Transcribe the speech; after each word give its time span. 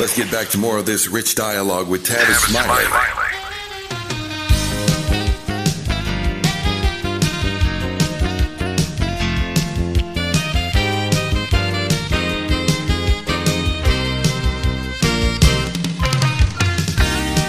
Let's 0.00 0.16
get 0.16 0.30
back 0.30 0.46
to 0.50 0.58
more 0.58 0.78
of 0.78 0.86
this 0.86 1.08
rich 1.08 1.34
dialogue 1.34 1.88
with 1.88 2.06
Tavis 2.06 2.36
Smiley. 2.46 2.84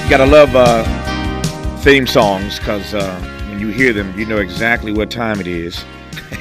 You 0.03 0.09
gotta 0.09 0.25
love 0.25 0.55
uh, 0.55 1.77
theme 1.81 2.07
songs 2.07 2.57
because 2.57 2.95
uh, 2.95 3.45
when 3.49 3.59
you 3.59 3.67
hear 3.67 3.93
them, 3.93 4.17
you 4.17 4.25
know 4.25 4.37
exactly 4.37 4.91
what 4.91 5.11
time 5.11 5.39
it 5.39 5.45
is. 5.45 5.85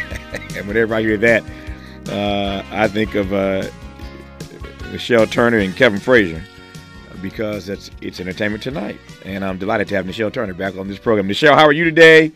and 0.56 0.66
whenever 0.66 0.94
I 0.94 1.02
hear 1.02 1.18
that, 1.18 1.44
uh, 2.08 2.62
I 2.70 2.88
think 2.88 3.14
of 3.14 3.34
uh, 3.34 3.68
Nischelle 4.88 5.30
Turner 5.30 5.58
and 5.58 5.76
Kevin 5.76 6.00
Frazier 6.00 6.42
because 7.20 7.68
it's 7.68 7.90
it's 8.00 8.20
entertainment 8.20 8.62
tonight, 8.62 8.98
and 9.24 9.44
I'm 9.44 9.58
delighted 9.58 9.88
to 9.88 9.94
have 9.96 10.06
Nischelle 10.06 10.32
Turner 10.32 10.54
back 10.54 10.76
on 10.76 10.88
this 10.88 10.98
program. 10.98 11.28
Nischelle, 11.28 11.54
how 11.54 11.64
are 11.64 11.72
you 11.72 11.84
today? 11.84 12.32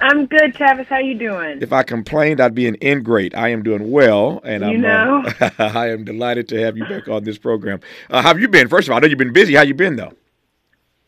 I'm 0.00 0.26
good, 0.26 0.54
Tavis. 0.54 0.86
How 0.86 0.98
you 0.98 1.14
doing? 1.14 1.62
If 1.62 1.72
I 1.72 1.82
complained, 1.82 2.40
I'd 2.40 2.54
be 2.54 2.66
an 2.66 2.76
ingrate. 2.82 3.34
I 3.34 3.48
am 3.48 3.62
doing 3.62 3.90
well, 3.90 4.40
and 4.44 4.62
you 4.62 4.70
I'm 4.70 4.80
know. 4.80 5.24
Uh, 5.40 5.50
I 5.58 5.90
am 5.90 6.04
delighted 6.04 6.48
to 6.48 6.60
have 6.60 6.76
you 6.76 6.84
back 6.84 7.08
on 7.08 7.24
this 7.24 7.38
program. 7.38 7.80
Uh, 8.10 8.20
how 8.20 8.28
have 8.28 8.40
you 8.40 8.48
been? 8.48 8.68
First 8.68 8.88
of 8.88 8.92
all, 8.92 8.98
I 8.98 9.00
know 9.00 9.06
you've 9.06 9.18
been 9.18 9.32
busy. 9.32 9.54
How 9.54 9.62
you 9.62 9.74
been 9.74 9.96
though? 9.96 10.12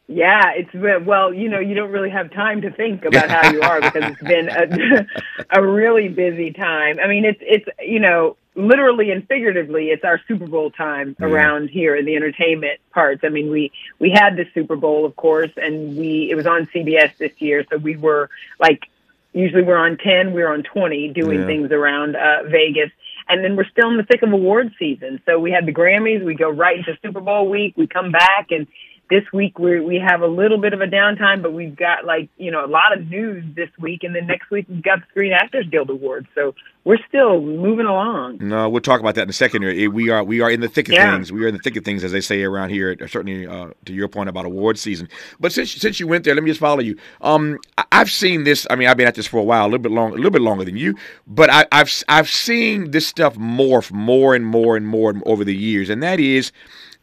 Yeah, 0.09 0.52
it's 0.55 0.71
been, 0.71 1.05
well, 1.05 1.35
you 1.35 1.49
know, 1.49 1.59
you 1.59 1.75
don't 1.75 1.91
really 1.91 2.11
have 2.11 2.30
time 2.30 2.63
to 2.63 2.71
think 2.71 3.05
about 3.05 3.29
how 3.29 3.51
you 3.51 3.61
are 3.61 3.80
because 3.80 4.13
it's 4.13 4.23
been 4.23 4.49
a, 4.49 5.05
a 5.61 5.66
really 5.66 6.09
busy 6.09 6.52
time. 6.52 7.01
I 7.02 7.09
mean, 7.09 7.25
it's 7.25 7.41
it's 7.43 7.66
you 7.85 7.99
know, 7.99 8.37
literally 8.56 9.10
and 9.10 9.27
figuratively, 9.28 9.91
it's 9.91 10.05
our 10.05 10.20
Super 10.27 10.46
Bowl 10.46 10.70
time 10.70 11.15
Yeah. 11.20 11.27
around 11.27 11.69
here 11.70 11.95
in 11.95 12.05
the 12.05 12.16
entertainment 12.16 12.80
parts. 12.92 13.23
I 13.24 13.29
mean, 13.29 13.51
we 13.51 13.70
we 13.98 14.10
had 14.10 14.37
the 14.37 14.46
Super 14.55 14.77
Bowl, 14.77 15.05
of 15.05 15.15
course, 15.16 15.51
and 15.57 15.96
we 15.96 16.29
it 16.30 16.35
was 16.35 16.46
on 16.46 16.66
CBS 16.66 17.16
this 17.18 17.32
year, 17.38 17.65
so 17.71 17.76
we 17.76 17.96
were 17.96 18.29
like 18.59 18.85
usually 19.32 19.63
we're 19.63 19.76
on 19.76 19.98
10, 19.98 20.32
we're 20.32 20.51
on 20.51 20.63
20 20.63 21.09
doing 21.09 21.40
Yeah. 21.40 21.46
things 21.46 21.71
around 21.71 22.16
uh, 22.16 22.45
Vegas. 22.45 22.90
And 23.29 23.45
then 23.45 23.54
we're 23.57 23.66
still 23.66 23.90
in 23.90 23.98
the 23.98 24.02
thick 24.04 24.23
of 24.23 24.32
award 24.32 24.73
season. 24.79 25.20
So 25.26 25.38
we 25.38 25.51
had 25.51 25.66
the 25.66 25.74
Grammys, 25.74 26.24
we 26.24 26.35
go 26.35 26.48
right 26.48 26.79
into 26.79 26.96
Super 27.02 27.20
Bowl 27.20 27.46
week, 27.48 27.74
we 27.76 27.87
come 27.87 28.13
back 28.13 28.46
and 28.51 28.66
this 29.09 29.23
week 29.32 29.59
we 29.59 29.80
we 29.80 29.96
have 30.04 30.21
a 30.23 30.26
little 30.26 30.59
bit 30.59 30.73
of 30.73 30.80
a 30.80 30.87
downtime, 30.87 31.43
but 31.43 31.52
we've 31.52 31.76
got 31.76 32.04
like, 32.04 32.29
you 32.38 32.51
know, 32.51 32.65
a 32.65 32.66
lot 32.66 32.96
of 32.96 33.09
news 33.09 33.45
this 33.54 33.68
week 33.79 34.02
and 34.02 34.15
then 34.15 34.26
next 34.26 34.51
week 34.51 34.66
we've 34.68 34.82
got 34.82 35.01
the 35.01 35.07
Screen 35.10 35.32
Actors 35.32 35.66
Guild 35.71 35.90
Awards. 35.90 36.26
So 36.35 36.54
we're 36.85 36.98
still 37.09 37.40
moving 37.40 37.87
along. 37.87 38.38
No, 38.40 38.68
we'll 38.68 38.80
talk 38.80 39.01
about 39.01 39.15
that 39.16 39.23
in 39.23 39.30
a 39.30 39.32
second. 39.32 39.63
Here, 39.63 39.90
we 39.90 40.10
are 40.10 40.24
we 40.24 40.40
are 40.40 40.51
in 40.51 40.60
the 40.60 40.68
thick 40.68 40.88
of 40.88 40.95
Yeah. 40.95 41.15
things. 41.15 41.32
We 41.32 41.45
are 41.45 41.48
in 41.48 41.54
the 41.54 41.60
thick 41.60 41.76
of 41.76 41.85
things, 41.85 42.02
as 42.04 42.13
they 42.13 42.21
say 42.21 42.43
around 42.43 42.71
here. 42.71 42.96
Certainly, 43.07 43.46
uh, 43.46 43.68
to 43.85 43.93
your 43.93 44.09
point 44.09 44.29
about 44.29 44.45
award 44.45 44.79
season. 44.79 45.09
But 45.38 45.52
since 45.52 45.70
since 45.73 46.01
you 46.01 46.07
went 46.07 46.24
there, 46.24 46.35
let 46.35 46.43
me 46.43 46.51
just 46.51 46.60
follow 46.60 46.80
you. 46.80 46.96
Um, 47.20 47.59
I've 47.93 48.10
seen 48.10 48.45
this. 48.45 48.66
I 48.70 48.76
mean, 48.76 48.88
I've 48.88 48.96
been 48.96 49.09
at 49.09 49.15
this 49.15 49.26
for 49.26 49.38
a 49.38 49.45
while, 49.45 49.65
a 49.65 49.68
little 49.68 49.79
bit 49.79 49.93
long, 49.93 50.13
a 50.13 50.15
little 50.16 50.30
bit 50.30 50.43
longer 50.43 50.65
than 50.65 50.76
you. 50.76 50.96
But 51.26 51.51
I, 51.51 51.66
I've 51.73 51.93
I've 52.09 52.29
seen 52.29 52.91
this 52.91 53.07
stuff 53.07 53.37
morph 53.37 53.91
more 53.93 54.35
and 54.35 54.46
more 54.46 54.76
and 54.76 54.87
more 54.87 55.15
over 55.26 55.45
the 55.45 55.54
years, 55.57 55.91
and 55.91 56.02
that 56.02 56.18
is 56.20 56.51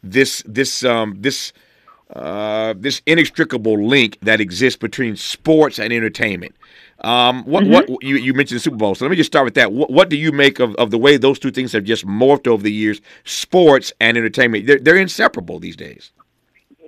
this 0.02 0.44
this 0.46 0.84
um 0.84 1.16
this 1.20 1.54
uh, 2.10 2.74
this 2.78 3.02
inextricable 3.06 3.86
link 3.86 4.18
that 4.22 4.40
exists 4.40 4.78
between 4.78 5.16
sports 5.16 5.80
and 5.80 5.92
entertainment. 5.94 6.56
Um, 7.00 7.44
what 7.44 7.66
what 7.68 7.90
you, 8.02 8.16
you 8.16 8.34
mentioned 8.34 8.58
the 8.58 8.62
Super 8.62 8.78
Bowl, 8.78 8.96
so 8.96 9.04
let 9.04 9.10
me 9.10 9.18
just 9.18 9.28
start 9.28 9.46
with 9.46 9.56
that. 9.56 9.74
What, 9.74 9.90
what 9.90 10.10
do 10.10 10.16
you 10.16 10.32
make 10.32 10.60
of, 10.60 10.74
of 10.76 10.92
the 10.92 10.98
way 10.98 11.18
those 11.18 11.38
two 11.38 11.52
things 11.52 11.74
have 11.74 11.84
just 11.84 12.06
morphed 12.06 12.48
over 12.48 12.64
the 12.64 12.72
years? 12.72 13.02
Sports 13.26 13.92
and 14.00 14.16
entertainment, 14.16 14.68
they're, 14.68 14.80
they're 14.80 14.98
inseparable 14.98 15.60
these 15.60 15.76
days. 15.76 16.12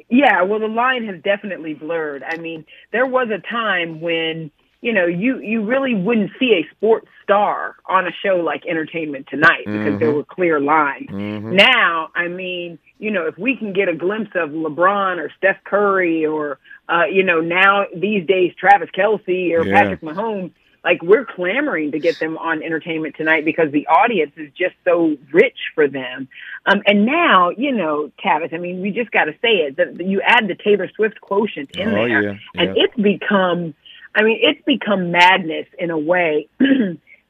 Yeah, 0.09 0.44
well, 0.44 0.59
the 0.59 0.67
line 0.67 1.05
has 1.05 1.22
definitely 1.23 1.73
blurred. 1.73 2.23
I 2.23 2.38
mean, 2.38 2.66
there 2.91 3.07
was 3.07 3.29
a 3.29 3.39
time 3.39 4.00
when 4.00 4.52
you 4.86 4.94
know 4.94 5.05
you 5.08 5.40
you 5.40 5.63
really 5.63 5.96
wouldn't 5.96 6.31
see 6.40 6.51
a 6.62 6.75
sports 6.75 7.07
star 7.23 7.75
on 7.88 8.06
a 8.06 8.12
show 8.23 8.35
like 8.35 8.66
Entertainment 8.68 9.25
Tonight 9.28 9.66
because 9.66 10.00
there 10.00 10.12
were 10.12 10.23
clear 10.23 10.59
lines. 10.59 11.09
Now, 11.12 12.09
I 12.16 12.28
mean, 12.28 12.78
you 13.00 13.09
know, 13.09 13.25
if 13.25 13.35
we 13.38 13.57
can 13.57 13.73
get 13.73 13.90
a 13.90 13.96
glimpse 13.96 14.31
of 14.35 14.51
LeBron 14.51 15.18
or 15.18 15.31
Steph 15.38 15.63
Curry 15.63 16.25
or 16.25 16.59
uh, 16.88 17.06
you 17.06 17.23
know 17.23 17.41
now 17.41 17.85
these 17.96 18.28
days 18.28 18.53
Travis 18.59 18.90
Kelce 18.97 19.57
or 19.57 19.66
Yeah. 19.66 19.73
Patrick 19.73 20.01
Mahomes. 20.01 20.51
Like 20.84 21.02
we're 21.02 21.25
clamoring 21.25 21.94
to 21.94 22.00
get 22.00 22.19
them 22.19 22.38
on 22.38 22.62
Entertainment 22.62 23.16
Tonight 23.17 23.44
because 23.44 23.72
the 23.72 23.88
audience 23.88 24.34
is 24.38 24.52
just 24.56 24.75
so 24.84 25.17
rich 25.34 25.57
for 25.73 25.88
them. 25.88 26.28
Um, 26.67 26.84
and 26.85 27.07
now, 27.07 27.50
you 27.50 27.72
know, 27.72 28.12
Tavis, 28.23 28.53
I 28.53 28.59
mean, 28.59 28.84
we 28.84 28.91
just 28.91 29.09
got 29.09 29.23
to 29.23 29.31
say 29.41 29.53
it 29.66 29.78
that 29.78 30.00
you 30.06 30.22
add 30.22 30.47
the 30.47 30.53
Taylor 30.53 30.88
Swift 30.96 31.19
quotient 31.22 31.72
in 31.75 31.88
Oh, 31.90 31.91
there, 31.91 32.22
yeah, 32.22 32.38
and 32.53 32.78
yeah. 32.78 32.84
it's 32.84 32.96
become, 33.02 33.73
I 34.16 34.24
mean, 34.24 34.40
it's 34.42 34.62
become 34.66 35.12
madness 35.12 35.68
in 35.78 35.92
a 35.92 35.98
way 35.98 36.48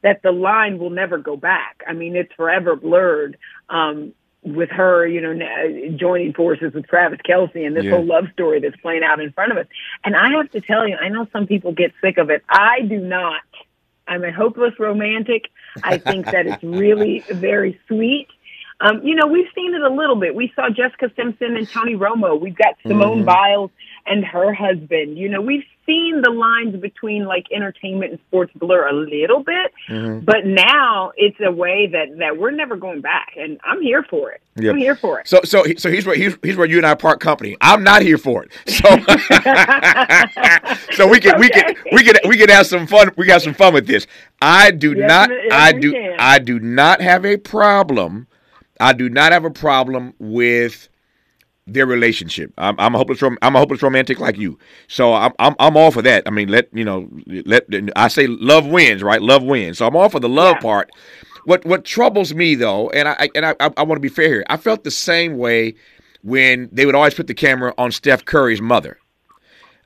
that 0.02 0.22
the 0.24 0.32
line 0.32 0.78
will 0.78 0.92
never 0.92 1.18
go 1.18 1.36
back. 1.36 1.84
I 1.88 1.94
mean, 1.94 2.16
it's 2.16 2.32
forever 2.34 2.76
blurred. 2.76 3.38
Um, 3.70 4.14
with 4.44 4.70
her, 4.70 5.08
you 5.08 5.22
know, 5.22 5.32
n- 5.32 5.98
joining 5.98 6.32
forces 6.32 6.72
with 6.72 6.86
Travis 6.88 7.18
Kelce 7.28 7.66
and 7.66 7.76
this 7.76 7.86
Yeah. 7.86 7.94
whole 7.96 8.06
love 8.06 8.26
story 8.34 8.60
that's 8.60 8.76
playing 8.76 9.02
out 9.04 9.20
in 9.20 9.32
front 9.32 9.52
of 9.52 9.58
us. 9.58 9.66
And 10.04 10.16
I 10.16 10.30
have 10.38 10.52
to 10.52 10.62
tell 10.62 10.88
you, 10.88 10.96
I 10.96 11.10
know 11.10 11.28
some 11.34 11.48
people 11.48 11.72
get 11.72 11.94
sick 12.00 12.20
of 12.20 12.30
it. 12.30 12.44
I 12.48 12.82
do 12.82 13.00
not. 13.00 13.42
I'm 14.08 14.24
a 14.24 14.32
hopeless 14.32 14.80
romantic. 14.80 15.50
I 15.82 15.98
think 15.98 16.28
that 16.28 16.46
it's 16.46 16.64
really 16.64 17.24
very 17.32 17.80
sweet. 17.88 18.28
Um, 18.82 19.02
you 19.04 19.16
know, 19.16 19.28
we've 19.28 19.48
seen 19.56 19.74
it 19.74 19.82
a 19.82 19.90
little 19.90 20.18
bit. 20.18 20.36
We 20.36 20.52
saw 20.56 20.70
Jessica 20.70 21.10
Simpson 21.16 21.56
and 21.56 21.68
Tony 21.70 21.96
Romo. 21.96 22.40
We've 22.40 22.56
got 22.58 22.76
Simone 22.86 23.20
Mm-hmm. 23.20 23.26
Biles 23.26 23.72
and 24.06 24.24
her 24.26 24.54
husband. 24.54 25.18
You 25.18 25.30
know, 25.30 25.42
we've 25.42 25.64
seen 25.86 26.22
the 26.24 26.32
lines 26.32 26.76
between 26.82 27.26
like 27.26 27.46
entertainment 27.52 28.12
and 28.12 28.20
sports 28.28 28.52
blur 28.56 28.88
a 28.88 28.94
little 28.94 29.44
bit, 29.44 29.72
Mm-hmm. 29.90 30.26
but 30.26 30.46
now 30.46 31.12
it's 31.16 31.38
a 31.40 31.52
way 31.52 31.88
that 31.92 32.18
that 32.18 32.38
we're 32.38 32.52
never 32.52 32.76
going 32.76 33.02
back, 33.02 33.34
and 33.38 33.60
I'm 33.64 33.82
here 33.82 34.04
for 34.10 34.32
it. 34.32 34.42
Yeah. 34.58 34.72
I'm 34.72 34.78
here 34.78 34.96
for 34.96 35.20
it. 35.22 35.28
So 35.28 35.40
so 35.46 35.64
so 35.78 35.90
here's 35.90 36.06
where 36.06 36.16
here's, 36.16 36.38
here's 36.44 36.58
where 36.58 36.68
you 36.68 36.78
and 36.78 36.86
I 36.86 36.96
part 36.96 37.20
company. 37.22 37.56
I'm 37.62 37.84
not 37.84 38.02
here 38.02 38.18
for 38.18 38.44
it. 38.44 38.52
So 38.68 38.90
so 40.96 41.08
we 41.08 41.20
can 41.20 41.40
we 41.40 41.50
can 41.50 41.76
we 41.92 42.04
can 42.04 42.16
we 42.28 42.38
can 42.38 42.50
have 42.50 42.68
some 42.68 42.88
fun. 42.88 43.12
We 43.16 43.26
got 43.26 43.42
some 43.42 43.54
fun 43.54 43.74
with 43.74 43.88
this. 43.88 44.06
I 44.42 44.72
do 44.72 44.94
Yes, 44.98 45.08
not 45.08 45.30
I 45.52 45.72
do 45.72 45.92
can. 45.92 46.16
I 46.20 46.40
do 46.40 46.60
not 46.60 47.02
have 47.02 47.26
a 47.26 47.38
problem. 47.38 48.28
I 48.80 48.94
do 48.94 49.10
not 49.10 49.32
have 49.32 49.46
a 49.46 49.52
problem 49.52 50.14
with 50.20 50.90
their 51.68 51.86
relationship. 51.86 52.54
I'm, 52.58 52.80
I'm 52.80 52.94
a 52.94 52.98
hopeless 52.98 53.22
rom- 53.22 53.40
I'm 53.42 53.56
a 53.56 53.60
hopeless 53.60 53.82
romantic 53.82 54.20
like 54.20 54.38
you. 54.38 54.58
So 54.88 55.14
I'm 55.14 55.34
I'm 55.40 55.56
I'm 55.60 55.78
all 55.78 55.92
for 55.92 56.02
that. 56.04 56.24
I 56.28 56.30
mean, 56.30 56.50
let 56.50 56.70
you 56.74 56.86
know, 56.86 57.10
let 57.46 57.66
I 57.96 58.08
say 58.08 58.28
love 58.28 58.68
wins, 58.68 59.02
right? 59.02 59.22
Love 59.22 59.44
wins. 59.44 59.80
So 59.80 59.88
I'm 59.88 59.96
all 59.96 60.10
for 60.10 60.20
the 60.20 60.30
love 60.30 60.58
Yeah. 60.58 60.62
part. 60.62 60.92
What 61.46 61.66
what 61.66 61.86
troubles 61.86 62.34
me 62.36 62.56
though, 62.56 62.90
and 62.92 63.08
I 63.08 63.30
and 63.36 63.46
I 63.46 63.56
I, 63.60 63.72
I 63.78 63.84
want 63.84 63.98
to 63.98 64.00
be 64.02 64.10
fair 64.10 64.28
here. 64.28 64.44
I 64.50 64.58
felt 64.58 64.84
the 64.84 64.92
same 64.92 65.38
way 65.38 65.76
when 66.22 66.70
they 66.72 66.86
would 66.86 66.96
always 66.96 67.14
put 67.14 67.28
the 67.28 67.34
camera 67.34 67.74
on 67.78 67.92
Steph 67.92 68.26
Curry's 68.26 68.62
mother. 68.62 68.98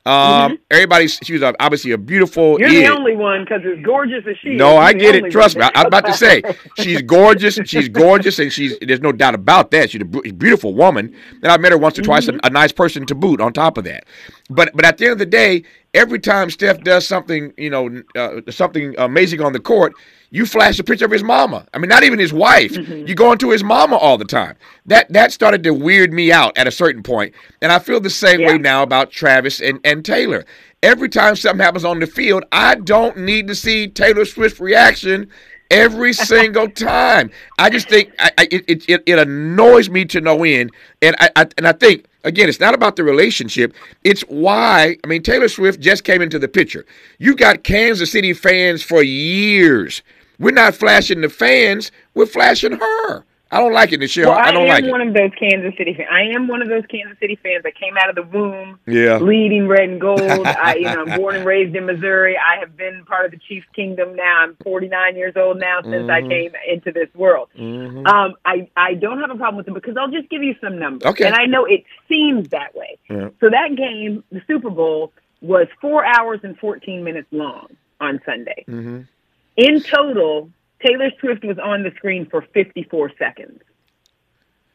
Um, 0.06 0.58
everybody, 0.70 1.08
she 1.08 1.34
was 1.34 1.42
obviously 1.60 1.92
a 1.92 1.98
beautiful. 1.98 2.54
Mm-hmm. 2.54 2.62
You're 2.62 2.82
the 2.82 2.88
only 2.88 3.16
one 3.16 3.44
because 3.44 3.62
as 3.66 3.84
gorgeous 3.84 4.24
as 4.26 4.36
she 4.38 4.50
is. 4.50 4.58
No, 4.58 4.76
I 4.76 4.92
get 4.92 5.14
it. 5.14 5.30
Trust 5.30 5.56
me. 5.56 5.62
one. 5.62 5.72
I, 5.74 5.80
I'm 5.80 5.86
about 5.86 6.06
to 6.06 6.14
say 6.14 6.42
she's 6.78 7.02
gorgeous. 7.02 7.58
She's 7.66 7.88
gorgeous, 7.88 8.38
and 8.38 8.50
she's 8.52 8.78
there's 8.80 9.00
no 9.00 9.12
doubt 9.12 9.34
about 9.34 9.70
that. 9.72 9.90
She's 9.90 10.00
a 10.00 10.04
beautiful 10.04 10.74
woman, 10.74 11.14
and 11.42 11.52
I 11.52 11.56
met 11.58 11.72
her 11.72 11.78
once 11.78 11.98
or 11.98 12.02
twice. 12.02 12.26
Mm-hmm. 12.26 12.40
A, 12.42 12.48
a 12.48 12.50
nice 12.50 12.72
person 12.72 13.04
to 13.06 13.14
boot. 13.14 13.40
On 13.40 13.52
top 13.52 13.76
of 13.76 13.84
that, 13.84 14.04
but 14.48 14.70
but 14.74 14.84
at 14.84 14.96
the 14.98 15.04
end 15.04 15.12
of 15.12 15.18
the 15.18 15.26
day, 15.26 15.64
every 15.94 16.18
time 16.18 16.50
Steph 16.50 16.82
does 16.82 17.06
something, 17.06 17.52
you 17.56 17.70
know, 17.70 18.02
uh, 18.14 18.40
something 18.50 18.94
amazing 18.98 19.40
on 19.40 19.52
the 19.52 19.60
court, 19.60 19.92
you 20.30 20.46
flash 20.46 20.78
a 20.78 20.84
picture 20.84 21.04
of 21.04 21.10
his 21.10 21.24
mama. 21.24 21.66
I 21.74 21.78
mean, 21.78 21.88
not 21.88 22.04
even 22.04 22.18
his 22.18 22.32
wife. 22.32 22.72
Mm-hmm. 22.72 23.06
You 23.06 23.14
go 23.14 23.32
into 23.32 23.50
his 23.50 23.64
mama 23.64 23.96
all 23.96 24.16
the 24.16 24.24
time. 24.24 24.56
That 24.86 25.12
that 25.12 25.32
started 25.32 25.62
to 25.64 25.74
weird 25.74 26.12
me 26.12 26.30
out 26.30 26.56
at 26.56 26.66
a 26.66 26.70
certain 26.70 27.02
point, 27.02 27.34
and 27.60 27.72
I 27.72 27.78
feel 27.78 28.00
the 28.00 28.10
same 28.10 28.44
way 28.44 28.58
now 28.58 28.82
about 28.82 29.10
Travis 29.10 29.60
and 29.60 29.80
and 29.84 30.04
Taylor. 30.04 30.44
Every 30.82 31.08
time 31.08 31.36
something 31.36 31.62
happens 31.62 31.84
on 31.84 31.98
the 31.98 32.06
field, 32.06 32.44
I 32.52 32.76
don't 32.76 33.18
need 33.18 33.48
to 33.48 33.54
see 33.54 33.88
Taylor 33.88 34.24
Swift's 34.24 34.60
reaction 34.60 35.28
every 35.70 36.12
single 36.32 36.68
time. 36.68 37.30
I 37.58 37.68
just 37.68 37.88
think 37.88 38.12
I, 38.18 38.30
I, 38.38 38.48
it, 38.50 38.88
it 38.88 39.02
it 39.06 39.18
annoys 39.18 39.90
me 39.90 40.04
to 40.06 40.20
no 40.20 40.44
end, 40.44 40.70
and 41.02 41.16
I, 41.18 41.30
I 41.34 41.46
and 41.58 41.66
I 41.66 41.72
think 41.72 42.06
again, 42.24 42.48
it's 42.48 42.60
not 42.60 42.74
about 42.74 42.96
the 42.96 43.04
relationship. 43.04 43.74
It's 44.04 44.22
why 44.22 44.96
I 45.04 45.06
mean 45.06 45.22
Taylor 45.22 45.48
Swift 45.48 45.80
just 45.80 46.04
came 46.04 46.22
into 46.22 46.38
the 46.38 46.48
picture. 46.48 46.86
You've 47.18 47.38
got 47.38 47.64
Kansas 47.64 48.12
City 48.12 48.32
fans 48.32 48.82
for 48.82 49.02
years. 49.02 50.02
We're 50.38 50.52
not 50.52 50.74
flashing 50.74 51.20
the 51.20 51.28
fans. 51.28 51.92
We're 52.14 52.26
flashing 52.26 52.72
her. 52.72 53.24
I 53.52 53.58
don't 53.58 53.72
like 53.72 53.92
it, 53.92 53.98
Nischelle. 54.00 54.26
Well, 54.26 54.38
I, 54.38 54.42
I 54.48 54.50
don't 54.52 54.68
like 54.68 54.84
it. 54.84 54.86
I 54.86 54.88
am 54.88 54.92
one 54.92 55.08
of 55.08 55.12
those 55.14 55.30
Kansas 55.38 55.76
City 55.76 55.94
fans. 55.94 56.08
I 56.12 56.22
am 56.36 56.46
one 56.46 56.62
of 56.62 56.68
those 56.68 56.84
Kansas 56.88 57.18
City 57.18 57.36
fans 57.42 57.64
that 57.64 57.74
came 57.74 57.96
out 57.98 58.08
of 58.08 58.14
the 58.14 58.22
womb 58.22 58.78
Yeah. 58.86 59.18
bleeding 59.18 59.66
red 59.66 59.88
and 59.88 60.00
gold. 60.00 60.20
I, 60.46 60.76
you 60.76 60.82
know, 60.82 61.04
I'm 61.06 61.20
born 61.20 61.34
and 61.34 61.44
raised 61.44 61.74
in 61.74 61.84
Missouri. 61.86 62.36
I 62.38 62.60
have 62.60 62.76
been 62.76 63.04
part 63.06 63.24
of 63.26 63.32
the 63.32 63.38
Chiefs 63.38 63.66
kingdom 63.74 64.14
now. 64.14 64.42
I'm 64.42 64.56
49 64.62 65.16
years 65.16 65.32
old 65.36 65.58
now 65.58 65.82
since 65.82 66.08
I 66.08 66.20
Mhm. 66.22 66.28
came 66.28 66.52
into 66.68 66.92
this 66.92 67.08
world. 67.14 67.48
Mhm. 67.58 68.06
Um, 68.06 68.34
I, 68.44 68.68
I 68.76 68.94
don't 68.94 69.18
have 69.20 69.30
a 69.30 69.34
problem 69.36 69.56
with 69.56 69.66
it 69.66 69.74
because 69.74 69.96
I'll 69.96 70.10
just 70.10 70.28
give 70.30 70.44
you 70.44 70.54
some 70.60 70.78
numbers. 70.78 71.06
Okay. 71.10 71.24
And 71.26 71.34
I 71.34 71.46
know 71.46 71.64
it 71.64 71.82
seems 72.08 72.50
that 72.50 72.74
way. 72.76 72.98
Yeah. 73.10 73.30
So 73.40 73.50
that 73.50 73.74
game, 73.74 74.22
the 74.30 74.42
Super 74.46 74.70
Bowl, 74.70 75.12
was 75.40 75.66
four 75.80 76.04
hours 76.04 76.38
and 76.44 76.56
14 76.58 77.02
minutes 77.02 77.26
long 77.32 77.66
on 78.00 78.20
Sunday. 78.24 78.64
Mhm. 78.68 79.08
In 79.56 79.80
total, 79.80 80.50
Taylor 80.84 81.10
Swift 81.20 81.44
was 81.44 81.58
on 81.58 81.82
the 81.82 81.90
screen 81.96 82.26
for 82.26 82.42
54 82.42 83.12
seconds. 83.18 83.60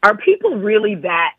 Are 0.03 0.15
people 0.15 0.57
really 0.57 0.95
that 0.95 1.33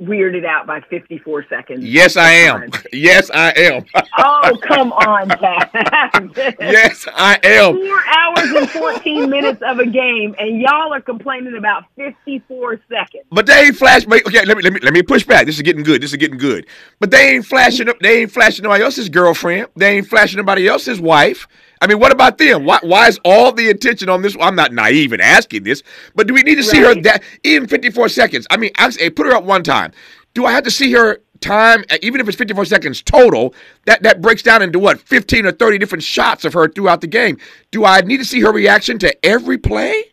weirded 0.00 0.44
out 0.44 0.66
by 0.66 0.80
54 0.80 1.46
seconds? 1.48 1.84
Yes, 1.84 2.16
I 2.16 2.30
am. 2.30 2.70
Yes, 2.92 3.30
I 3.32 3.52
am. 3.56 3.84
Oh, 4.22 4.58
come 4.62 4.92
on, 4.92 5.28
Pat. 5.28 5.70
yes, 6.60 7.06
I 7.14 7.38
am. 7.42 7.76
Four 7.76 8.02
hours 8.06 8.50
and 8.56 8.70
14 8.70 9.30
minutes 9.30 9.62
of 9.62 9.78
a 9.78 9.86
game, 9.86 10.34
and 10.38 10.60
y'all 10.60 10.92
are 10.92 11.00
complaining 11.00 11.56
about 11.56 11.84
54 11.96 12.80
seconds. 12.88 13.24
But 13.30 13.46
they 13.46 13.66
ain't 13.66 13.76
flashing. 13.76 14.12
Okay, 14.12 14.44
let 14.44 14.56
me 14.56 14.62
let 14.62 14.72
me 14.72 14.80
let 14.82 14.92
me 14.92 15.02
push 15.02 15.24
back. 15.24 15.46
This 15.46 15.56
is 15.56 15.62
getting 15.62 15.84
good. 15.84 16.02
This 16.02 16.10
is 16.10 16.16
getting 16.16 16.38
good. 16.38 16.66
But 16.98 17.10
they 17.10 17.34
ain't 17.34 17.46
flashing 17.46 17.88
up. 17.88 17.98
They 18.00 18.22
ain't 18.22 18.32
flashing 18.32 18.62
nobody 18.62 18.84
else's 18.84 19.08
girlfriend. 19.08 19.68
They 19.76 19.96
ain't 19.96 20.06
flashing 20.06 20.38
nobody 20.38 20.68
else's 20.68 21.00
wife. 21.00 21.46
I 21.80 21.86
mean, 21.86 21.98
what 21.98 22.12
about 22.12 22.38
them? 22.38 22.64
Why 22.64 22.78
why 22.82 23.08
is 23.08 23.18
all 23.24 23.52
the 23.52 23.70
attention 23.70 24.08
on 24.08 24.22
this? 24.22 24.36
I'm 24.40 24.54
not 24.54 24.72
naive 24.72 25.12
in 25.12 25.20
asking 25.20 25.62
this, 25.62 25.82
but 26.14 26.26
do 26.26 26.34
we 26.34 26.42
need 26.42 26.56
to 26.56 26.62
see 26.62 26.78
her 26.78 26.94
that 27.02 27.22
even 27.42 27.68
54 27.68 28.08
seconds? 28.10 28.46
I 28.50 28.58
mean, 28.58 28.70
I 28.76 28.90
put 28.90 29.26
her 29.26 29.32
up 29.32 29.44
one 29.44 29.62
time. 29.62 29.92
Do 30.34 30.44
I 30.44 30.52
have 30.52 30.64
to 30.64 30.70
see 30.70 30.92
her 30.92 31.18
time, 31.40 31.84
uh, 31.90 31.96
even 32.02 32.20
if 32.20 32.28
it's 32.28 32.36
54 32.36 32.66
seconds 32.66 33.02
total? 33.02 33.54
That 33.86 34.02
that 34.02 34.20
breaks 34.20 34.42
down 34.42 34.60
into 34.62 34.78
what 34.78 35.00
15 35.00 35.46
or 35.46 35.52
30 35.52 35.78
different 35.78 36.04
shots 36.04 36.44
of 36.44 36.52
her 36.52 36.68
throughout 36.68 37.00
the 37.00 37.06
game. 37.06 37.38
Do 37.70 37.86
I 37.86 38.02
need 38.02 38.18
to 38.18 38.26
see 38.26 38.40
her 38.40 38.52
reaction 38.52 38.98
to 38.98 39.24
every 39.24 39.56
play? 39.56 40.04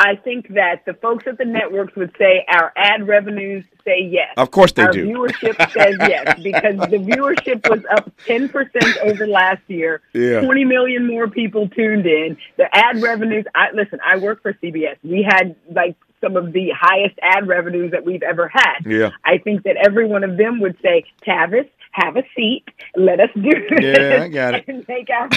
I 0.00 0.16
think 0.16 0.48
that 0.54 0.86
the 0.86 0.94
folks 0.94 1.26
at 1.26 1.36
the 1.36 1.44
networks 1.44 1.94
would 1.94 2.14
say 2.18 2.46
our 2.48 2.72
ad 2.74 3.06
revenues 3.06 3.64
say 3.84 4.08
yes. 4.10 4.32
Of 4.38 4.50
course 4.50 4.72
they 4.72 4.84
our 4.84 4.92
do. 4.92 5.06
viewership 5.06 5.56
says 5.72 5.94
yes 6.00 6.40
because 6.42 6.78
the 6.88 6.96
viewership 6.96 7.68
was 7.68 7.84
up 7.90 8.10
10% 8.26 8.96
over 9.02 9.26
last 9.26 9.60
year. 9.68 10.00
Yeah. 10.14 10.40
20 10.40 10.64
million 10.64 11.06
more 11.06 11.28
people 11.28 11.68
tuned 11.68 12.06
in. 12.06 12.38
The 12.56 12.74
ad 12.74 13.02
revenues, 13.02 13.44
I 13.54 13.72
listen, 13.74 14.00
I 14.04 14.16
work 14.16 14.40
for 14.40 14.54
CBS. 14.54 14.96
We 15.02 15.22
had 15.22 15.54
like 15.70 15.96
some 16.22 16.36
of 16.36 16.54
the 16.54 16.70
highest 16.78 17.18
ad 17.20 17.46
revenues 17.46 17.90
that 17.90 18.04
we've 18.04 18.22
ever 18.22 18.48
had. 18.48 18.86
Yeah. 18.86 19.10
I 19.24 19.36
think 19.36 19.64
that 19.64 19.76
every 19.76 20.06
one 20.06 20.24
of 20.24 20.38
them 20.38 20.60
would 20.60 20.76
say, 20.82 21.04
Tavis, 21.26 21.68
have 21.92 22.16
a 22.16 22.22
seat. 22.36 22.64
Let 22.96 23.20
us 23.20 23.30
do 23.34 23.50
this. 23.70 23.80
Yeah, 23.82 24.22
I 24.22 24.28
got 24.28 24.54
it. 24.54 24.64
And 24.68 24.86
make 24.88 25.08
our, 25.10 25.28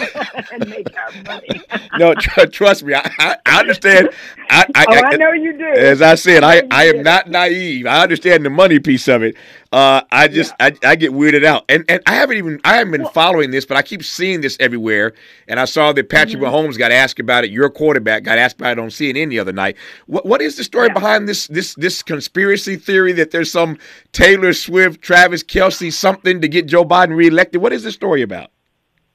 and 0.51 0.69
make 0.69 0.87
our 0.97 1.23
money. 1.23 1.61
No, 1.97 2.15
tr- 2.15 2.45
trust 2.45 2.83
me, 2.83 2.95
I, 2.95 3.11
I, 3.19 3.37
I 3.45 3.59
understand. 3.59 4.09
I, 4.49 4.65
I, 4.73 4.85
oh, 4.89 5.01
I 5.05 5.15
know 5.15 5.31
you 5.31 5.55
do. 5.55 5.65
As 5.79 6.01
I 6.01 6.15
said, 6.15 6.43
I, 6.43 6.55
you 6.55 6.67
I 6.71 6.85
am 6.85 7.03
not 7.03 7.29
naive. 7.29 7.85
I 7.85 8.01
understand 8.01 8.43
the 8.45 8.49
money 8.49 8.79
piece 8.79 9.07
of 9.07 9.21
it. 9.21 9.35
Uh, 9.73 10.03
I 10.11 10.27
just 10.27 10.53
I, 10.59 10.71
I 10.85 10.95
get 10.95 11.11
weirded 11.13 11.43
out, 11.43 11.65
and 11.67 11.83
and 11.89 11.99
I 12.05 12.13
haven't 12.13 12.37
even 12.37 12.61
I 12.63 12.75
haven't 12.75 12.91
been 12.91 13.07
following 13.07 13.49
this, 13.49 13.65
but 13.65 13.75
I 13.75 13.81
keep 13.81 14.03
seeing 14.03 14.39
this 14.41 14.55
everywhere. 14.59 15.13
And 15.47 15.59
I 15.59 15.65
saw 15.65 15.91
that 15.93 16.09
Patrick 16.09 16.41
Mm-hmm. 16.43 16.55
Mahomes 16.55 16.77
got 16.77 16.91
asked 16.91 17.19
about 17.19 17.43
it. 17.43 17.49
Your 17.49 17.71
quarterback 17.71 18.21
got 18.23 18.37
asked 18.37 18.57
about 18.59 18.73
it 18.73 18.79
on 18.79 18.89
CNN 18.89 19.29
the 19.31 19.39
other 19.39 19.51
night. 19.51 19.75
What 20.05 20.27
what 20.27 20.41
is 20.43 20.57
the 20.57 20.63
story 20.63 20.89
Yeah. 20.89 20.93
behind 20.93 21.27
this 21.27 21.47
this 21.47 21.73
this 21.73 22.03
conspiracy 22.03 22.75
theory 22.75 23.13
that 23.13 23.31
there's 23.31 23.51
some 23.51 23.79
Taylor 24.11 24.53
Swift, 24.53 25.01
Travis 25.01 25.43
Kelce 25.43 25.91
something 25.91 26.39
to 26.41 26.47
get 26.47 26.67
Joe 26.67 26.85
Biden 26.85 27.15
reelected? 27.15 27.59
What 27.59 27.73
is 27.73 27.81
the 27.83 27.91
story 27.91 28.21
about? 28.21 28.51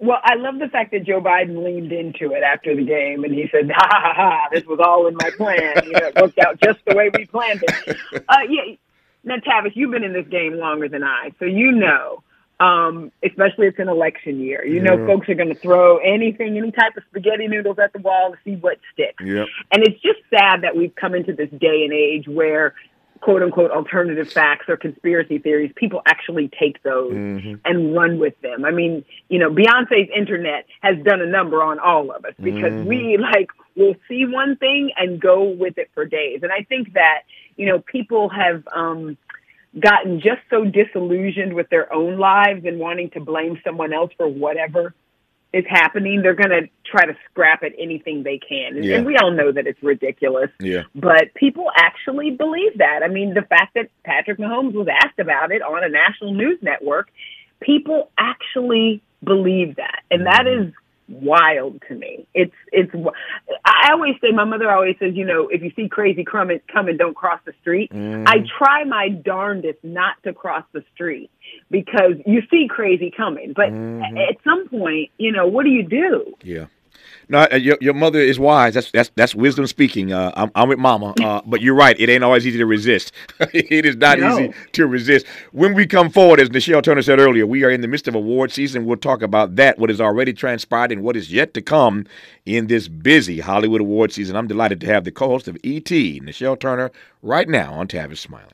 Well, 0.00 0.18
I 0.24 0.34
love 0.36 0.58
the 0.58 0.68
fact 0.68 0.90
that 0.92 1.04
Joe 1.04 1.20
Biden 1.20 1.64
leaned 1.64 1.92
into 1.92 2.32
it 2.32 2.42
after 2.42 2.74
the 2.74 2.84
game 2.84 3.22
and 3.24 3.32
he 3.34 3.48
said, 3.52 3.70
ha 3.72 3.88
ha 3.90 4.12
ha, 4.14 4.48
this 4.52 4.64
was 4.64 4.78
all 4.84 5.06
in 5.08 5.14
my 5.14 5.30
plan. 5.36 5.74
You 5.84 5.92
know, 5.92 6.06
it 6.06 6.20
worked 6.20 6.38
out 6.40 6.60
just 6.60 6.78
the 6.86 6.94
way 6.96 7.10
we 7.16 7.26
planned 7.26 7.62
it. 7.62 7.96
Uh, 8.28 8.36
yeah. 8.48 8.74
Now, 9.28 9.36
Tavis, 9.36 9.72
you've 9.74 9.90
been 9.90 10.04
in 10.04 10.12
this 10.12 10.26
game 10.28 10.54
longer 10.54 10.88
than 10.88 11.04
I, 11.04 11.32
so 11.38 11.44
you 11.44 11.72
know, 11.72 12.22
um, 12.60 13.12
especially 13.22 13.68
it's 13.68 13.78
an 13.78 13.88
election 13.88 14.40
year. 14.40 14.64
You 14.64 14.80
know, 14.80 15.06
folks 15.06 15.28
are 15.28 15.34
going 15.34 15.50
to 15.50 15.54
throw 15.54 15.98
anything, 15.98 16.56
any 16.56 16.72
type 16.72 16.96
of 16.96 17.04
spaghetti 17.10 17.46
noodles 17.46 17.78
at 17.78 17.92
the 17.92 18.00
wall 18.00 18.32
to 18.32 18.38
see 18.44 18.56
what 18.56 18.78
sticks. 18.92 19.22
Yep. 19.24 19.46
And 19.70 19.84
it's 19.84 20.00
just 20.00 20.18
sad 20.28 20.62
that 20.62 20.76
we've 20.76 20.94
come 20.94 21.14
into 21.14 21.32
this 21.32 21.50
day 21.50 21.84
and 21.84 21.92
age 21.92 22.26
where 22.26 22.74
quote 23.20 23.42
unquote 23.42 23.70
alternative 23.70 24.30
facts 24.30 24.66
or 24.68 24.76
conspiracy 24.76 25.38
theories, 25.38 25.72
people 25.76 26.02
actually 26.06 26.50
take 26.58 26.82
those 26.82 27.12
and 27.64 27.94
run 27.94 28.18
with 28.18 28.40
them. 28.40 28.64
I 28.64 28.70
mean, 28.70 29.04
you 29.28 29.38
know, 29.38 29.50
Beyonce's 29.50 30.08
internet 30.14 30.66
has 30.80 30.96
done 31.04 31.20
a 31.20 31.26
number 31.26 31.62
on 31.62 31.78
all 31.78 32.10
of 32.10 32.24
us 32.24 32.34
because 32.40 32.86
we 32.86 33.16
like 33.18 33.48
will 33.76 33.94
see 34.08 34.24
one 34.24 34.56
thing 34.56 34.90
and 34.96 35.20
go 35.20 35.44
with 35.44 35.78
it 35.78 35.90
for 35.94 36.04
days. 36.04 36.40
And 36.42 36.52
I 36.52 36.62
think 36.62 36.94
that, 36.94 37.22
you 37.58 37.66
know, 37.66 37.80
people 37.80 38.30
have 38.30 38.66
um 38.74 39.18
gotten 39.78 40.20
just 40.20 40.40
so 40.48 40.64
disillusioned 40.64 41.52
with 41.52 41.68
their 41.68 41.92
own 41.92 42.18
lives 42.18 42.64
and 42.64 42.78
wanting 42.78 43.10
to 43.10 43.20
blame 43.20 43.60
someone 43.62 43.92
else 43.92 44.10
for 44.16 44.26
whatever 44.26 44.94
is 45.52 45.64
happening, 45.68 46.20
they're 46.22 46.34
going 46.34 46.50
to 46.50 46.68
try 46.84 47.06
to 47.06 47.16
scrap 47.30 47.62
at 47.62 47.72
anything 47.78 48.22
they 48.22 48.38
can. 48.38 48.76
And, 48.76 48.84
Yeah. 48.84 48.96
and 48.96 49.06
we 49.06 49.16
all 49.16 49.30
know 49.30 49.50
that 49.50 49.66
it's 49.66 49.82
ridiculous. 49.82 50.50
Yeah. 50.60 50.82
But 50.94 51.32
people 51.34 51.70
actually 51.74 52.30
believe 52.32 52.78
that. 52.78 53.02
I 53.02 53.08
mean, 53.08 53.34
the 53.34 53.42
fact 53.42 53.74
that 53.74 53.88
Patrick 54.04 54.38
Mahomes 54.38 54.74
was 54.74 54.88
asked 54.88 55.18
about 55.18 55.50
it 55.50 55.62
on 55.62 55.82
a 55.82 55.88
national 55.88 56.34
news 56.34 56.58
network, 56.60 57.10
people 57.60 58.10
actually 58.18 59.00
believe 59.24 59.76
that. 59.76 60.02
And 60.10 60.26
that 60.26 60.46
is 60.46 60.72
wild 61.08 61.82
to 61.88 61.94
me. 61.94 62.26
It's 62.34 62.54
it's 62.72 62.92
I 63.64 63.92
always 63.92 64.14
say 64.20 64.30
my 64.32 64.44
mother 64.44 64.70
always 64.70 64.96
says, 64.98 65.14
you 65.14 65.24
know, 65.24 65.48
if 65.48 65.62
you 65.62 65.72
see 65.74 65.88
crazy 65.88 66.24
coming 66.24 66.60
coming 66.72 66.96
don't 66.96 67.14
cross 67.14 67.40
the 67.44 67.52
street. 67.60 67.92
Mm-hmm. 67.92 68.24
I 68.26 68.44
try 68.58 68.84
my 68.84 69.08
darndest 69.08 69.82
not 69.82 70.22
to 70.24 70.32
cross 70.32 70.64
the 70.72 70.84
street 70.94 71.30
because 71.70 72.14
you 72.26 72.42
see 72.50 72.68
crazy 72.68 73.12
coming. 73.14 73.52
But 73.54 73.70
mm-hmm. 73.70 74.16
at 74.16 74.36
some 74.44 74.68
point, 74.68 75.10
you 75.18 75.32
know, 75.32 75.46
what 75.46 75.64
do 75.64 75.70
you 75.70 75.82
do? 75.82 76.34
Yeah. 76.42 76.66
No, 77.30 77.46
uh, 77.52 77.56
your, 77.56 77.76
your 77.80 77.92
mother 77.94 78.18
is 78.20 78.38
wise. 78.38 78.72
That's 78.74 78.90
that's 78.90 79.10
that's 79.14 79.34
wisdom 79.34 79.66
speaking. 79.66 80.12
Uh, 80.12 80.32
I'm, 80.34 80.50
I'm 80.54 80.68
with 80.70 80.78
Mama, 80.78 81.12
uh, 81.22 81.42
but 81.44 81.60
you're 81.60 81.74
right. 81.74 81.94
It 82.00 82.08
ain't 82.08 82.24
always 82.24 82.46
easy 82.46 82.56
to 82.58 82.64
resist. 82.66 83.12
it 83.52 83.84
is 83.84 83.96
not 83.96 84.18
No. 84.18 84.32
easy 84.32 84.54
to 84.72 84.86
resist. 84.86 85.26
When 85.52 85.74
we 85.74 85.86
come 85.86 86.08
forward, 86.08 86.40
as 86.40 86.48
Nischelle 86.48 86.82
Turner 86.82 87.02
said 87.02 87.18
earlier, 87.20 87.46
we 87.46 87.64
are 87.64 87.70
in 87.70 87.82
the 87.82 87.88
midst 87.88 88.08
of 88.08 88.14
award 88.14 88.50
season. 88.50 88.86
We'll 88.86 88.96
talk 88.96 89.20
about 89.20 89.56
that, 89.56 89.78
what 89.78 89.90
has 89.90 90.00
already 90.00 90.32
transpired, 90.32 90.90
and 90.90 91.02
what 91.02 91.16
is 91.16 91.30
yet 91.32 91.52
to 91.54 91.60
come 91.62 92.06
in 92.46 92.66
this 92.68 92.88
busy 92.88 93.40
Hollywood 93.40 93.82
award 93.82 94.10
season. 94.12 94.34
I'm 94.34 94.46
delighted 94.48 94.80
to 94.80 94.86
have 94.86 95.04
the 95.04 95.12
co-host 95.12 95.48
of 95.48 95.56
ET, 95.64 95.84
Nischelle 95.84 96.58
Turner, 96.58 96.90
right 97.22 97.48
now 97.48 97.74
on 97.74 97.88
Tavis 97.88 98.18
Smiley. 98.18 98.52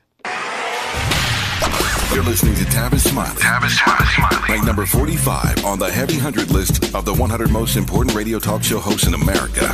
You're 2.13 2.23
listening 2.23 2.55
to 2.55 2.63
Tavis 2.65 3.09
Smiley. 3.09 3.35
Tavis 3.41 3.71
Smiley. 3.71 4.53
Ranked 4.53 4.65
number 4.65 4.85
45 4.85 5.65
on 5.65 5.79
the 5.79 5.91
Heavy 5.91 6.15
100 6.15 6.49
list 6.51 6.95
of 6.95 7.03
the 7.03 7.13
100 7.13 7.49
most 7.51 7.75
important 7.75 8.15
radio 8.15 8.39
talk 8.39 8.63
show 8.63 8.79
hosts 8.79 9.07
in 9.07 9.13
America. 9.13 9.67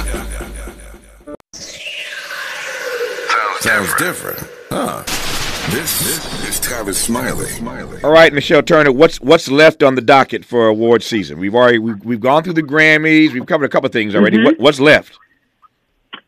Sounds 3.59 3.93
different. 3.95 4.39
Huh. 4.69 5.03
This, 5.69 5.99
this 5.99 6.49
is 6.49 6.59
Tavis 6.59 6.95
Smiley. 6.95 7.45
Smiley. 7.45 8.01
All 8.03 8.11
right, 8.11 8.33
Nischelle 8.33 8.65
Turner, 8.65 8.91
what's 8.91 9.21
what's 9.21 9.49
left 9.49 9.83
on 9.83 9.93
the 9.93 10.01
docket 10.01 10.43
for 10.43 10.67
award 10.67 11.03
season? 11.03 11.37
We've 11.37 11.53
already 11.53 11.77
we've, 11.77 12.03
we've 12.03 12.19
gone 12.19 12.43
through 12.43 12.53
the 12.53 12.63
Grammys. 12.63 13.33
We've 13.33 13.45
covered 13.45 13.65
a 13.65 13.69
couple 13.69 13.85
of 13.85 13.93
things 13.93 14.15
already. 14.15 14.37
Mm-hmm. 14.37 14.45
What, 14.45 14.59
what's 14.59 14.79
left? 14.79 15.19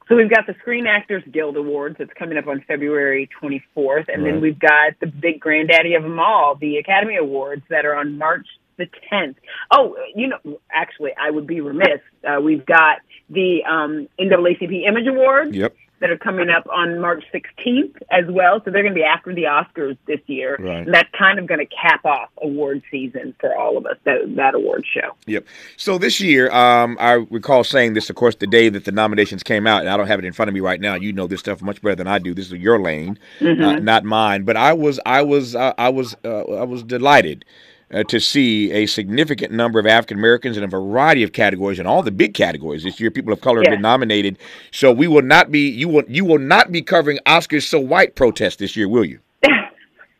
So 0.09 0.15
we've 0.15 0.29
got 0.29 0.45
the 0.47 0.55
Screen 0.59 0.85
Actors 0.85 1.23
Guild 1.31 1.55
Awards 1.57 1.95
that's 1.97 2.11
coming 2.13 2.37
up 2.37 2.47
on 2.47 2.63
February 2.67 3.29
24th, 3.41 4.09
and 4.09 4.23
Right. 4.23 4.31
then 4.31 4.41
we've 4.41 4.59
got 4.59 4.99
the 4.99 5.07
big 5.07 5.39
granddaddy 5.39 5.93
of 5.95 6.03
them 6.03 6.19
all, 6.19 6.55
the 6.55 6.77
Academy 6.77 7.15
Awards 7.15 7.63
that 7.69 7.85
are 7.85 7.95
on 7.95 8.17
March 8.17 8.47
the 8.77 8.87
10th. 9.11 9.35
Oh, 9.71 9.95
you 10.15 10.27
know, 10.27 10.59
actually, 10.71 11.11
I 11.19 11.29
would 11.29 11.47
be 11.47 11.61
remiss. 11.61 12.01
Uh, 12.27 12.41
we've 12.41 12.65
got 12.65 12.97
the 13.29 13.63
um, 13.65 14.07
NAACP 14.19 14.85
Image 14.87 15.07
Awards 15.07 15.55
Yep. 15.55 15.75
That 15.99 16.09
are 16.09 16.17
coming 16.17 16.49
up 16.49 16.67
on 16.69 16.99
March 16.99 17.23
16th 17.33 17.95
as 18.11 18.25
well. 18.27 18.61
So 18.63 18.71
they're 18.71 18.81
going 18.81 18.93
to 18.93 18.99
be 18.99 19.05
after 19.05 19.33
the 19.33 19.43
Oscars 19.43 19.97
this 20.05 20.19
year. 20.25 20.57
Right. 20.59 20.85
And 20.85 20.93
that's 20.93 21.09
kind 21.17 21.39
of 21.39 21.47
going 21.47 21.65
to 21.65 21.75
cap 21.75 22.03
off 22.05 22.29
award 22.41 22.81
season 22.91 23.33
for 23.39 23.55
all 23.55 23.77
of 23.77 23.85
us, 23.85 23.97
that, 24.03 24.35
that 24.35 24.53
award 24.53 24.85
show. 24.91 25.11
Yep. 25.27 25.45
So 25.77 25.97
this 25.97 26.19
year, 26.19 26.51
um, 26.51 26.97
I 26.99 27.25
recall 27.29 27.63
saying 27.63 27.93
this, 27.93 28.09
of 28.09 28.17
course, 28.17 28.35
the 28.35 28.47
day 28.47 28.67
that 28.69 28.85
the 28.85 28.91
nominations 28.91 29.43
came 29.43 29.65
out, 29.65 29.81
and 29.81 29.89
I 29.89 29.95
don't 29.95 30.07
have 30.07 30.19
it 30.19 30.25
in 30.25 30.33
front 30.33 30.49
of 30.49 30.53
me 30.53 30.59
right 30.59 30.81
now. 30.81 30.95
You 30.95 31.13
know 31.13 31.27
this 31.27 31.39
stuff 31.39 31.61
much 31.61 31.81
better 31.81 31.95
than 31.95 32.07
I 32.07 32.19
do. 32.19 32.33
This 32.33 32.47
is 32.47 32.53
your 32.53 32.79
lane, 32.79 33.17
uh, 33.39 33.53
not 33.53 34.03
mine. 34.03 34.43
But 34.43 34.57
I 34.57 34.73
was, 34.73 34.99
I 35.05 35.21
was, 35.21 35.55
uh, 35.55 35.73
I 35.77 35.89
was, 35.89 36.15
uh, 36.25 36.43
I 36.43 36.63
was 36.63 36.83
delighted 36.83 37.45
uh, 37.93 38.03
to 38.03 38.19
see 38.19 38.71
a 38.71 38.85
significant 38.85 39.51
number 39.51 39.79
of 39.79 39.85
African 39.85 40.17
Americans 40.17 40.57
in 40.57 40.63
a 40.63 40.67
variety 40.67 41.23
of 41.23 41.33
categories 41.33 41.79
and 41.79 41.87
all 41.87 42.03
the 42.03 42.11
big 42.11 42.33
categories 42.33 42.83
this 42.83 42.99
year. 42.99 43.11
People 43.11 43.33
of 43.33 43.41
color 43.41 43.61
have 43.63 43.71
been 43.71 43.81
nominated, 43.81 44.37
so 44.71 44.91
we 44.91 45.07
will 45.07 45.21
not 45.21 45.51
be 45.51 45.69
you 45.69 45.87
will 45.87 46.03
you 46.07 46.25
will 46.25 46.39
not 46.39 46.71
be 46.71 46.81
covering 46.81 47.19
Oscars 47.25 47.63
so 47.63 47.79
white 47.79 48.15
protest 48.15 48.59
this 48.59 48.75
year, 48.75 48.89
will 48.89 49.05
you? 49.05 49.19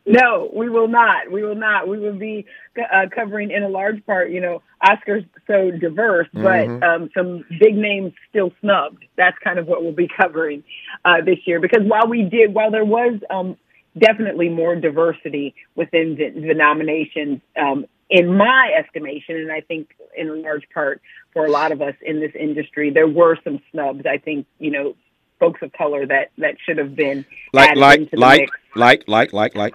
No, 0.06 0.50
we 0.52 0.68
will 0.68 0.88
not. 0.88 1.30
We 1.30 1.42
will 1.42 1.54
not. 1.54 1.88
We 1.88 1.98
will 1.98 2.18
be 2.18 2.44
uh, 2.78 3.06
covering 3.14 3.50
in 3.50 3.62
a 3.62 3.70
large 3.70 4.04
part, 4.04 4.30
you 4.30 4.38
know, 4.38 4.60
Oscars 4.82 5.26
so 5.46 5.70
diverse, 5.70 6.28
but 6.34 6.68
um, 6.82 7.08
some 7.16 7.42
big 7.58 7.74
names 7.74 8.12
still 8.28 8.52
snubbed. 8.60 9.06
That's 9.16 9.36
kind 9.42 9.58
of 9.58 9.66
what 9.66 9.82
we'll 9.82 9.92
be 9.92 10.08
covering 10.20 10.62
uh, 11.06 11.22
this 11.24 11.38
year. 11.46 11.58
Because 11.58 11.80
while 11.84 12.06
we 12.06 12.22
did, 12.22 12.52
while 12.52 12.70
there 12.70 12.84
was 12.84 13.18
um, 13.30 13.56
definitely 13.98 14.48
more 14.48 14.76
diversity 14.76 15.54
within 15.74 16.16
the, 16.16 16.30
the 16.48 16.54
nominations, 16.54 17.40
um, 17.60 17.86
in 18.10 18.36
my 18.36 18.70
estimation, 18.78 19.36
and 19.36 19.50
I 19.50 19.60
think 19.60 19.88
in 20.16 20.42
large 20.42 20.68
part 20.72 21.00
for 21.32 21.46
a 21.46 21.50
lot 21.50 21.72
of 21.72 21.80
us 21.80 21.94
in 22.02 22.20
this 22.20 22.32
industry, 22.38 22.90
there 22.90 23.08
were 23.08 23.38
some 23.42 23.60
snubs. 23.72 24.04
I 24.06 24.18
think, 24.18 24.46
you 24.58 24.70
know, 24.70 24.94
folks 25.40 25.60
of 25.62 25.72
color 25.72 26.06
that 26.06 26.30
that 26.38 26.56
should 26.64 26.78
have 26.78 26.94
been 26.94 27.24
Like 27.52 27.70
added 27.70 27.80
like 27.80 27.98
into 28.00 28.10
the 28.12 28.20
like, 28.20 28.40
mix. 28.40 28.52
like 28.76 29.04
like 29.08 29.32
like 29.32 29.54
like 29.54 29.74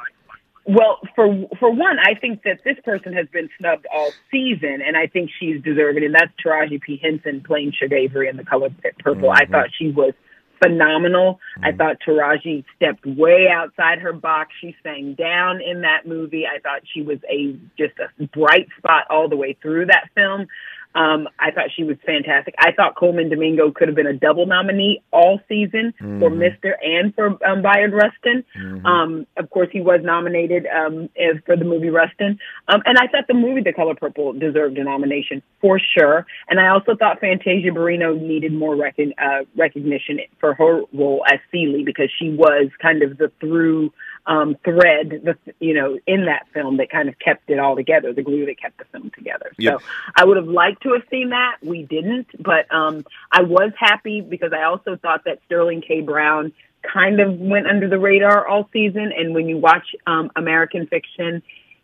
Well, 0.66 1.00
for 1.16 1.28
for 1.60 1.72
one, 1.72 1.98
I 2.00 2.14
think 2.16 2.44
that 2.44 2.60
this 2.64 2.78
person 2.86 3.14
has 3.14 3.28
been 3.34 3.50
snubbed 3.58 3.88
all 3.94 4.12
season, 4.32 4.82
and 4.86 4.96
I 4.96 5.08
think 5.08 5.32
she's 5.40 5.62
deserving. 5.64 6.06
And 6.06 6.14
that's 6.14 6.32
Taraji 6.46 6.80
P 6.82 6.98
Henson 7.02 7.42
playing 7.42 7.74
Shug 7.80 7.92
Avery 7.92 8.30
in 8.30 8.38
The 8.38 8.46
Color 8.46 8.70
Purple. 9.00 9.32
I 9.32 9.46
thought 9.48 9.68
she 9.78 9.90
was 9.90 10.14
phenomenal. 10.62 11.40
I 11.62 11.70
mm-hmm. 11.70 11.78
thought 11.78 11.98
Taraji 12.06 12.64
stepped 12.76 13.06
way 13.06 13.48
outside 13.48 14.00
her 14.00 14.14
box. 14.14 14.54
She 14.62 14.76
sang 14.84 15.16
down 15.16 15.62
in 15.62 15.82
that 15.82 16.08
movie. 16.08 16.46
I 16.46 16.60
thought 16.60 16.82
she 16.92 17.02
was 17.02 17.20
a 17.30 17.58
just 17.78 17.94
a 18.00 18.24
bright 18.28 18.68
spot 18.78 19.06
all 19.10 19.30
the 19.30 19.38
way 19.38 19.58
through 19.62 19.88
that 19.88 20.10
film. 20.16 20.48
Um, 20.96 21.28
I 21.40 21.52
thought 21.52 21.66
she 21.76 21.84
was 21.84 21.98
fantastic. 22.06 22.56
I 22.58 22.72
thought 22.72 22.96
Colman 22.96 23.30
Domingo 23.30 23.72
could 23.72 23.88
have 23.88 23.96
been 23.96 24.08
a 24.08 24.14
double 24.14 24.46
nominee 24.48 25.02
all 25.12 25.40
season 25.48 25.94
for 26.20 26.30
Mr. 26.32 26.72
and 26.84 27.14
for 27.14 27.28
um, 27.46 27.62
Bayard 27.62 27.94
Rustin. 27.94 28.44
Um, 28.86 29.28
of 29.38 29.50
course, 29.52 29.70
he 29.72 29.82
was 29.82 30.00
nominated 30.04 30.66
um, 30.68 31.10
as- 31.20 31.42
for 31.46 31.56
the 31.56 31.64
movie 31.66 31.90
Rustin. 31.90 32.40
Um, 32.68 32.82
and 32.86 32.98
I 32.98 33.08
thought 33.08 33.28
the 33.28 33.34
movie 33.36 33.62
The 33.62 33.74
Color 33.74 33.96
Purple 33.96 34.34
deserved 34.34 34.78
a 34.78 34.84
nomination 34.84 35.44
for 35.62 35.80
sure. 35.80 36.26
And 36.50 36.60
I 36.60 36.70
also 36.70 36.96
thought 36.96 37.20
Fantasia 37.20 37.70
Barrino 37.70 38.20
needed 38.20 38.52
more 38.54 38.76
recon- 38.76 39.14
uh, 39.18 39.46
recognition 39.56 40.20
for 40.40 40.56
her 40.56 40.82
role 40.94 41.24
as 41.32 41.40
Celie 41.52 41.84
because 41.84 42.10
she 42.20 42.30
was 42.32 42.70
kind 42.82 43.04
of 43.04 43.18
the 43.18 43.32
through 43.40 43.94
um, 44.26 44.56
thread, 44.64 45.22
the, 45.24 45.38
you 45.60 45.74
know, 45.74 45.98
in 46.06 46.26
that 46.26 46.48
film 46.54 46.78
that 46.78 46.90
kind 46.90 47.10
of 47.10 47.18
kept 47.20 47.50
it 47.50 47.60
all 47.60 47.76
together, 47.76 48.14
the 48.14 48.22
glue 48.22 48.46
that 48.46 48.60
kept 48.60 48.78
the 48.78 48.86
film 48.86 49.12
together. 49.12 49.52
Yep. 49.58 49.80
So 49.80 49.86
I 50.16 50.26
would 50.26 50.38
have 50.38 50.48
liked 50.48 50.84
to 50.84 50.94
have 50.94 51.04
seen 51.10 51.30
that. 51.30 51.58
We 51.64 51.84
didn't, 51.84 52.28
but 52.42 52.72
um, 52.74 53.06
I 53.32 53.42
was 53.42 53.72
happy 53.78 54.22
because 54.22 54.54
I 54.54 54.64
also 54.64 54.98
thought 54.98 55.24
that 55.26 55.40
Sterling 55.46 55.82
K. 55.82 56.02
Brown 56.02 56.54
kind 56.82 57.20
of 57.20 57.40
went 57.40 57.68
under 57.68 57.90
the 57.90 58.00
radar 58.00 58.48
all 58.48 58.70
season. 58.72 59.12
And 59.18 59.34
when 59.34 59.50
you 59.50 59.58
watch 59.58 59.96
um, 60.06 60.32
American 60.36 60.88
Fiction, 60.88 61.42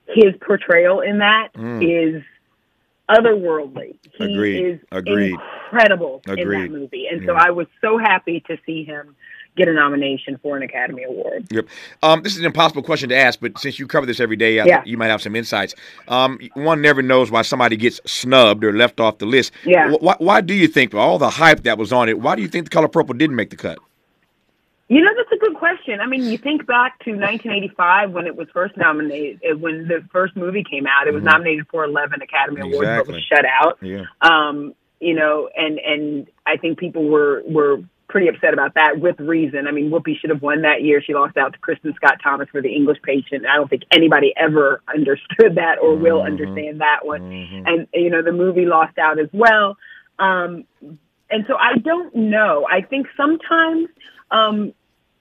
his 0.08 0.36
portrayal 0.40 1.02
in 1.02 1.20
that 1.20 1.50
is 1.82 2.24
otherworldly. 3.10 3.98
He 4.14 4.34
Agreed. 4.34 4.66
is 4.66 4.80
Agreed. 4.92 5.36
incredible 5.66 6.22
in 6.28 6.50
that 6.50 6.70
movie, 6.72 7.08
and 7.08 7.24
so 7.26 7.34
I 7.34 7.52
was 7.52 7.68
so 7.82 7.98
happy 7.98 8.42
to 8.48 8.58
see 8.66 8.84
him 8.84 9.16
get 9.56 9.68
a 9.68 9.74
nomination 9.74 10.38
for 10.42 10.58
an 10.58 10.64
Academy 10.64 11.04
Award. 11.04 11.48
Yep. 11.50 11.68
Um, 12.04 12.22
this 12.24 12.34
is 12.34 12.40
an 12.40 12.46
impossible 12.46 12.84
question 12.84 13.10
to 13.10 13.16
ask, 13.16 13.40
but 13.40 13.58
since 13.58 13.80
you 13.80 13.88
cover 13.88 14.06
this 14.06 14.20
every 14.20 14.36
day, 14.36 14.60
I 14.60 14.66
Yeah. 14.66 14.84
you 14.86 14.98
might 14.98 15.08
have 15.08 15.22
some 15.22 15.36
insights. 15.36 15.74
Um, 16.08 16.40
one 16.56 16.82
never 16.82 17.02
knows 17.02 17.32
why 17.32 17.42
somebody 17.42 17.78
gets 17.78 18.02
snubbed 18.06 18.64
or 18.64 18.74
left 18.74 19.00
off 19.00 19.18
the 19.20 19.26
list. 19.26 19.52
Yeah. 19.66 19.92
Why, 20.00 20.16
why 20.20 20.42
do 20.42 20.54
you 20.54 20.68
think, 20.68 20.94
all 20.94 21.18
the 21.18 21.30
hype 21.30 21.64
that 21.64 21.78
was 21.78 21.94
on 21.94 22.10
it, 22.10 22.20
why 22.20 22.36
do 22.36 22.42
you 22.42 22.48
think 22.48 22.66
the 22.66 22.70
color 22.70 22.88
purple 22.88 23.14
didn't 23.16 23.36
make 23.36 23.50
the 23.50 23.56
cut? 23.56 23.78
You 24.88 25.02
know, 25.04 25.10
that's 25.18 25.32
a 25.32 25.38
good 25.44 25.56
question. 25.56 26.00
I 26.00 26.06
mean, 26.06 26.26
you 26.26 26.38
think 26.38 26.68
back 26.68 27.00
to 27.06 27.12
1985 27.12 28.12
when 28.12 28.28
it 28.28 28.36
was 28.36 28.48
first 28.54 28.78
nominated, 28.78 29.42
uh, 29.50 29.58
when 29.58 29.88
the 29.88 30.04
first 30.12 30.36
movie 30.36 30.64
came 30.64 30.86
out, 30.86 31.08
it 31.08 31.14
was 31.14 31.24
nominated 31.24 31.66
for 31.72 31.84
11 31.86 32.22
Academy 32.22 32.62
Awards, 32.62 32.88
but 32.88 33.08
was 33.08 33.24
shut 33.24 33.46
out. 33.46 33.80
Yeah. 33.82 34.04
Um, 34.22 34.76
you 35.00 35.16
know, 35.16 35.50
and 35.56 35.80
and 35.80 36.28
I 36.46 36.58
think 36.58 36.78
people 36.78 37.06
were 37.10 37.42
were 37.46 37.80
pretty 38.08 38.28
upset 38.28 38.54
about 38.54 38.76
that 38.76 39.00
with 39.00 39.20
reason. 39.20 39.68
I 39.68 39.72
mean, 39.72 39.90
Whoopi 39.90 40.20
should 40.20 40.30
have 40.30 40.42
won 40.42 40.62
that 40.62 40.84
year. 40.84 41.02
She 41.02 41.14
lost 41.14 41.38
out 41.38 41.54
to 41.54 41.60
Kristen 41.60 41.94
Scott 41.96 42.20
Thomas 42.24 42.48
for 42.52 42.62
The 42.62 42.74
English 42.74 43.00
Patient. 43.04 43.46
I 43.46 43.56
don't 43.56 43.70
think 43.70 43.84
anybody 43.92 44.34
ever 44.38 44.82
understood 44.94 45.56
that 45.56 45.80
or 45.82 45.96
will 45.96 46.22
understand 46.22 46.82
that 46.82 47.06
one. 47.06 47.32
And 47.66 47.88
you 47.94 48.10
know, 48.10 48.22
the 48.22 48.32
movie 48.32 48.66
lost 48.66 48.98
out 48.98 49.20
as 49.20 49.30
well. 49.34 49.78
Um, 50.20 50.66
and 51.30 51.46
so 51.48 51.56
I 51.56 51.78
don't 51.78 52.16
know. 52.16 52.68
I 52.70 52.82
think 52.82 53.08
sometimes 53.18 53.90
um, 54.32 54.74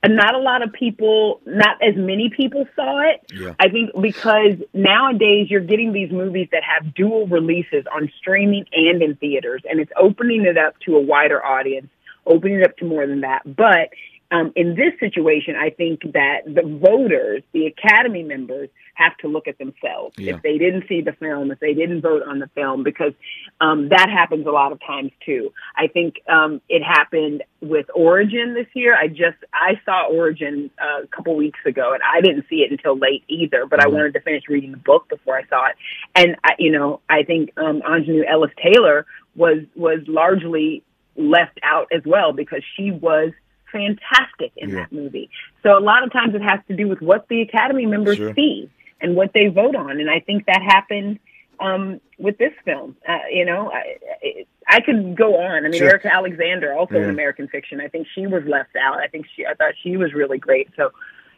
not 0.06 0.34
a 0.34 0.38
lot 0.38 0.62
of 0.62 0.72
people, 0.72 1.40
not 1.46 1.82
as 1.82 1.94
many 1.96 2.30
people 2.30 2.66
saw 2.76 3.00
it. 3.00 3.22
Yeah. 3.32 3.54
I 3.58 3.68
think 3.68 3.90
because 4.00 4.54
nowadays 4.72 5.50
you're 5.50 5.60
getting 5.60 5.92
these 5.92 6.10
movies 6.10 6.48
that 6.52 6.62
have 6.62 6.94
dual 6.94 7.26
releases 7.26 7.84
on 7.92 8.10
streaming 8.18 8.66
and 8.72 9.02
in 9.02 9.16
theaters, 9.16 9.62
and 9.68 9.80
it's 9.80 9.92
opening 9.96 10.44
it 10.44 10.58
up 10.58 10.78
to 10.80 10.96
a 10.96 11.00
wider 11.00 11.44
audience, 11.44 11.88
opening 12.26 12.60
it 12.60 12.64
up 12.64 12.76
to 12.78 12.84
more 12.84 13.06
than 13.06 13.22
that. 13.22 13.42
But 13.44 13.90
um, 14.30 14.52
in 14.56 14.74
this 14.74 14.98
situation, 14.98 15.54
I 15.54 15.70
think 15.70 16.00
that 16.12 16.40
the 16.44 16.62
voters, 16.62 17.42
the 17.52 17.66
Academy 17.66 18.22
members, 18.22 18.68
have 18.94 19.16
to 19.18 19.28
look 19.28 19.46
at 19.48 19.58
themselves. 19.58 20.14
Yeah. 20.16 20.36
If 20.36 20.42
they 20.42 20.56
didn't 20.56 20.84
see 20.88 21.02
the 21.02 21.12
film, 21.12 21.50
if 21.50 21.60
they 21.60 21.74
didn't 21.74 22.00
vote 22.00 22.22
on 22.26 22.38
the 22.38 22.48
film, 22.54 22.82
because 22.82 23.12
um, 23.60 23.88
that 23.90 24.08
happens 24.08 24.46
a 24.46 24.50
lot 24.50 24.72
of 24.72 24.80
times 24.80 25.12
too. 25.24 25.52
I 25.76 25.88
think 25.88 26.16
um, 26.28 26.60
it 26.68 26.82
happened 26.82 27.42
with 27.60 27.86
Origin 27.94 28.54
this 28.54 28.66
year. 28.74 28.96
I 28.96 29.08
just 29.08 29.36
I 29.52 29.80
saw 29.84 30.08
Origin 30.08 30.70
uh, 30.80 31.02
a 31.02 31.06
couple 31.08 31.36
weeks 31.36 31.60
ago, 31.66 31.92
and 31.92 32.02
I 32.02 32.20
didn't 32.20 32.46
see 32.48 32.56
it 32.56 32.70
until 32.72 32.96
late 32.96 33.24
either. 33.28 33.66
But 33.66 33.84
I 33.84 33.88
wanted 33.88 34.14
to 34.14 34.20
finish 34.20 34.44
reading 34.48 34.72
the 34.72 34.78
book 34.78 35.08
before 35.08 35.36
I 35.36 35.46
saw 35.48 35.66
it, 35.66 35.76
and 36.14 36.36
I, 36.44 36.54
you 36.58 36.72
know 36.72 37.00
I 37.08 37.24
think 37.24 37.52
um, 37.56 37.82
Aunjanue 37.82 38.24
Ellis 38.28 38.52
Taylor 38.62 39.06
was 39.36 39.58
was 39.74 40.00
largely 40.06 40.82
left 41.16 41.58
out 41.62 41.88
as 41.92 42.02
well 42.04 42.32
because 42.32 42.62
she 42.76 42.90
was 42.90 43.32
fantastic 43.70 44.52
in 44.56 44.70
Yeah. 44.70 44.76
that 44.76 44.92
movie. 44.92 45.30
So 45.62 45.76
a 45.76 45.80
lot 45.80 46.02
of 46.04 46.12
times 46.12 46.34
it 46.34 46.42
has 46.42 46.60
to 46.68 46.76
do 46.76 46.88
with 46.88 47.00
what 47.00 47.26
the 47.28 47.42
Academy 47.42 47.86
members 47.86 48.16
Sure. 48.16 48.34
see 48.34 48.70
and 49.00 49.16
what 49.16 49.32
they 49.34 49.48
vote 49.48 49.74
on, 49.76 50.00
and 50.00 50.08
I 50.10 50.20
think 50.20 50.46
that 50.46 50.62
happened 50.62 51.18
um, 51.60 52.00
with 52.18 52.36
this 52.38 52.52
film. 52.64 52.96
Uh, 53.08 53.18
you 53.30 53.44
know, 53.44 53.70
I, 53.72 53.96
I, 54.24 54.44
I 54.68 54.80
could 54.80 55.16
go 55.16 55.36
on. 55.40 55.64
I 55.64 55.68
mean, 55.68 55.74
Sure. 55.78 55.88
Erika 55.88 56.12
Alexander, 56.12 56.72
also 56.74 56.94
Yeah. 56.96 57.04
in 57.04 57.10
American 57.10 57.46
Fiction, 57.46 57.80
I 57.80 57.86
think 57.88 58.08
she 58.12 58.26
was 58.26 58.42
left 58.44 58.74
out. 58.76 58.98
I 58.98 59.06
think 59.06 59.26
she, 59.34 59.46
I 59.46 59.54
thought 59.54 59.74
she 59.82 59.96
was 59.96 60.12
really 60.14 60.38
great. 60.38 60.68
So, 60.76 60.90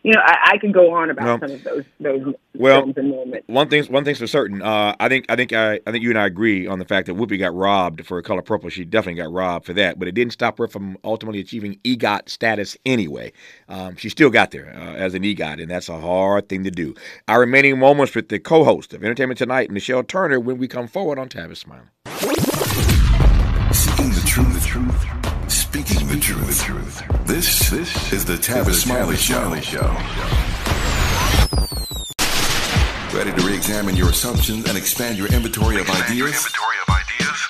you 0.02 0.12
know, 0.12 0.20
I, 0.24 0.52
I 0.52 0.58
could 0.58 0.72
go 0.72 0.94
on 0.94 1.10
about 1.10 1.24
Well, 1.24 1.48
some 1.48 1.56
of 1.56 1.64
those 1.64 1.84
those 2.00 2.34
well, 2.54 2.82
films 2.82 2.94
and 2.96 3.10
moments. 3.10 3.48
One 3.48 3.68
thing's 3.68 3.88
one 3.88 4.04
thing's 4.04 4.18
for 4.18 4.26
certain. 4.26 4.62
Uh, 4.62 4.94
I 4.98 5.08
think 5.08 5.26
I 5.28 5.36
think 5.36 5.52
I, 5.52 5.80
I 5.86 5.90
think 5.90 6.02
you 6.02 6.10
and 6.10 6.18
I 6.18 6.26
agree 6.26 6.66
on 6.66 6.78
the 6.78 6.84
fact 6.84 7.06
that 7.06 7.16
Whoopi 7.16 7.38
got 7.38 7.54
robbed 7.54 8.06
for 8.06 8.18
a 8.18 8.22
Color 8.22 8.42
Purple. 8.42 8.70
She 8.70 8.84
definitely 8.84 9.20
got 9.20 9.32
robbed 9.32 9.66
for 9.66 9.72
that, 9.74 9.98
but 9.98 10.08
it 10.08 10.12
didn't 10.12 10.32
stop 10.32 10.58
her 10.58 10.68
from 10.68 10.96
ultimately 11.04 11.40
achieving 11.40 11.78
EGOT 11.84 12.28
status 12.28 12.76
anyway. 12.86 13.32
Um, 13.68 13.96
she 13.96 14.08
still 14.08 14.30
got 14.30 14.50
there 14.50 14.72
uh, 14.74 14.94
as 14.94 15.14
an 15.14 15.22
EGOT, 15.22 15.60
and 15.60 15.70
that's 15.70 15.88
a 15.88 15.98
hard 15.98 16.48
thing 16.48 16.64
to 16.64 16.70
do. 16.70 16.94
Our 17.28 17.40
remaining 17.40 17.78
moments 17.78 18.14
with 18.14 18.28
the 18.28 18.38
co-host 18.38 18.94
of 18.94 19.02
Entertainment 19.02 19.38
Tonight, 19.38 19.70
Nischelle 19.70 20.06
Turner, 20.06 20.38
when 20.40 20.58
we 20.58 20.68
come 20.68 20.88
forward 20.88 21.18
on 21.18 21.28
Tavis 21.28 21.58
Smiley. 21.58 21.86
Seeking 23.72 24.10
the 24.10 24.22
truth, 24.26 24.54
the 24.54 24.60
truth. 24.66 25.35
Speaking 25.68 26.06
the 26.06 26.16
truth, 26.16 26.46
the 26.46 26.64
truth. 26.64 27.26
This, 27.26 27.70
this 27.70 28.12
is 28.12 28.24
the 28.24 28.34
Tavis 28.34 28.76
Smiley 28.76 29.16
Show. 29.16 29.50
Ready 33.12 33.32
to 33.32 33.46
re-examine 33.46 33.96
your 33.96 34.10
assumptions 34.10 34.68
and 34.68 34.78
expand 34.78 35.18
your 35.18 35.26
inventory 35.26 35.80
of 35.80 35.90
ideas? 35.90 36.50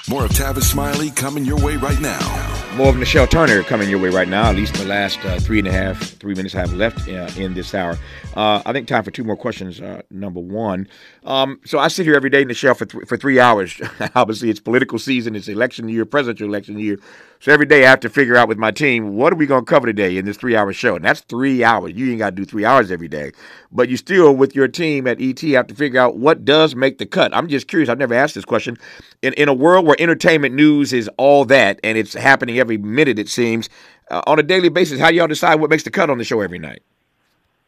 More 0.09 0.25
of 0.25 0.31
Tavis 0.31 0.63
Smiley 0.63 1.11
coming 1.11 1.45
your 1.45 1.63
way 1.63 1.77
right 1.77 2.01
now. 2.01 2.56
More 2.77 2.91
of 2.91 2.97
Nischelle 2.97 3.31
Turner 3.31 3.63
coming 3.63 3.89
your 3.89 3.99
way 3.99 4.11
right 4.11 4.29
now. 4.29 4.51
At 4.51 4.55
least 4.57 4.75
the 4.75 4.85
last 4.85 5.19
uh, 5.25 5.41
three 5.41 5.59
and 5.59 5.67
a 5.67 5.73
half, 5.73 5.99
three 5.99 6.35
minutes 6.35 6.55
I 6.55 6.61
have 6.61 6.75
left 6.75 7.09
uh, 7.09 7.27
in 7.39 7.55
this 7.55 7.73
hour. 7.75 7.97
Uh, 8.35 8.61
I 8.67 8.75
think 8.75 8.87
time 8.87 9.03
for 9.03 9.11
two 9.11 9.25
more 9.25 9.35
questions. 9.35 9.81
Uh, 9.81 10.03
number 10.11 10.41
one, 10.41 10.87
um, 11.25 11.59
so 11.65 11.79
I 11.79 11.89
sit 11.89 12.05
here 12.05 12.15
every 12.15 12.29
day 12.29 12.43
in 12.43 12.53
show 12.53 12.75
for 12.75 12.85
th- 12.85 13.09
for 13.09 13.17
three 13.17 13.41
hours. 13.41 13.81
Obviously, 14.15 14.51
it's 14.51 14.61
political 14.61 14.99
season, 14.99 15.35
it's 15.35 15.49
election 15.49 15.89
year, 15.89 16.05
presidential 16.05 16.49
election 16.49 16.79
year. 16.79 16.99
So 17.39 17.53
every 17.53 17.67
day 17.67 17.87
I 17.87 17.91
have 17.91 18.01
to 18.01 18.09
figure 18.09 18.37
out 18.37 18.49
with 18.49 18.59
my 18.59 18.71
team 18.71 19.15
what 19.15 19.33
are 19.33 19.37
we 19.37 19.47
going 19.47 19.65
to 19.65 19.71
cover 19.71 19.87
today 19.87 20.17
in 20.17 20.25
this 20.25 20.37
three 20.37 20.57
hour 20.57 20.73
show, 20.75 20.97
and 20.97 21.05
that's 21.05 21.21
three 21.21 21.65
hours. 21.65 21.93
You 21.95 22.11
ain't 22.11 22.19
got 22.19 22.31
to 22.31 22.37
do 22.37 22.45
three 22.45 22.65
hours 22.65 22.91
every 22.91 23.09
day, 23.09 23.33
but 23.73 23.89
you 23.89 23.97
still 23.97 24.35
with 24.35 24.55
your 24.55 24.69
team 24.69 25.07
at 25.07 25.21
ET 25.21 25.41
have 25.41 25.67
to 25.69 25.75
figure 25.75 26.01
out 26.01 26.17
what 26.19 26.45
does 26.45 26.75
make 26.75 26.99
the 26.99 27.07
cut. 27.07 27.35
I'm 27.35 27.49
just 27.49 27.69
curious. 27.69 27.89
I've 27.89 27.99
never 27.99 28.15
asked 28.15 28.35
this 28.35 28.45
question. 28.45 28.77
In 29.23 29.33
in 29.35 29.49
a 29.49 29.55
world 29.55 29.87
where 29.87 29.97
entertainment 29.99 30.55
news 30.55 30.93
is 30.93 31.09
all 31.17 31.47
that 31.47 31.81
and 31.83 31.97
it's 31.97 32.13
happening 32.13 32.59
every 32.59 32.66
minute, 32.77 33.19
it 33.19 33.29
seems 33.29 33.69
uh, 34.11 34.23
on 34.27 34.39
a 34.39 34.43
daily 34.43 34.69
basis. 34.69 34.99
How 34.99 35.11
do 35.11 35.15
y'all 35.17 35.27
decide 35.29 35.61
what 35.61 35.71
makes 35.71 35.85
the 35.85 35.91
cut 35.91 36.11
on 36.11 36.19
the 36.19 36.25
show 36.25 36.41
every 36.41 36.59
night? 36.59 36.83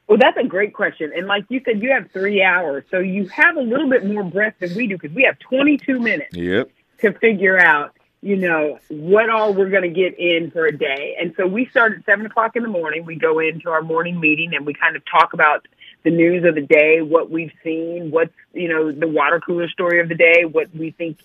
Well, 0.09 0.19
that's 0.19 0.37
a 0.39 0.45
great 0.45 0.73
question. 0.73 1.13
And 1.15 1.27
like 1.27 1.45
you 1.49 1.61
said, 1.65 1.83
you 1.83 1.91
have 1.93 2.11
three 2.11 2.43
hours. 2.43 2.85
So 2.91 2.99
you 2.99 3.29
have 3.29 3.57
a 3.57 3.61
little 3.61 3.89
bit 3.89 4.07
more 4.07 4.25
breath 4.25 4.55
than 4.59 4.75
we 4.75 4.87
do 4.87 4.97
because 4.97 5.15
we 5.15 5.23
have 5.25 5.39
22 5.39 6.01
minutes 6.01 6.35
Yep. 6.35 6.71
to 7.03 7.13
figure 7.13 7.59
out, 7.59 7.95
you 8.23 8.37
know, 8.37 8.79
what 8.89 9.29
all 9.29 9.53
we're 9.53 9.69
going 9.69 9.83
to 9.83 9.89
get 9.91 10.19
in 10.19 10.51
for 10.51 10.65
a 10.67 10.77
day. 10.77 11.15
And 11.21 11.35
so 11.37 11.47
we 11.47 11.67
start 11.67 11.93
at 11.93 12.05
seven 12.07 12.25
o'clock 12.25 12.57
in 12.57 12.63
the 12.63 12.69
morning. 12.71 13.05
We 13.05 13.17
go 13.17 13.39
into 13.39 13.69
our 13.71 13.83
morning 13.83 14.19
meeting 14.19 14.55
and 14.55 14.65
we 14.65 14.73
kind 14.73 14.97
of 14.97 15.03
talk 15.05 15.35
about 15.35 15.69
the 16.05 16.11
news 16.11 16.45
of 16.45 16.55
the 16.55 16.63
day, 16.63 17.03
what 17.03 17.31
we've 17.31 17.53
seen, 17.63 18.11
what's, 18.11 18.33
you 18.55 18.69
know, 18.69 18.91
the 18.91 19.09
water 19.09 19.41
cooler 19.41 19.69
story 19.69 20.01
of 20.01 20.09
the 20.09 20.15
day, 20.15 20.45
what 20.47 20.75
we 20.75 20.91
think 20.93 21.19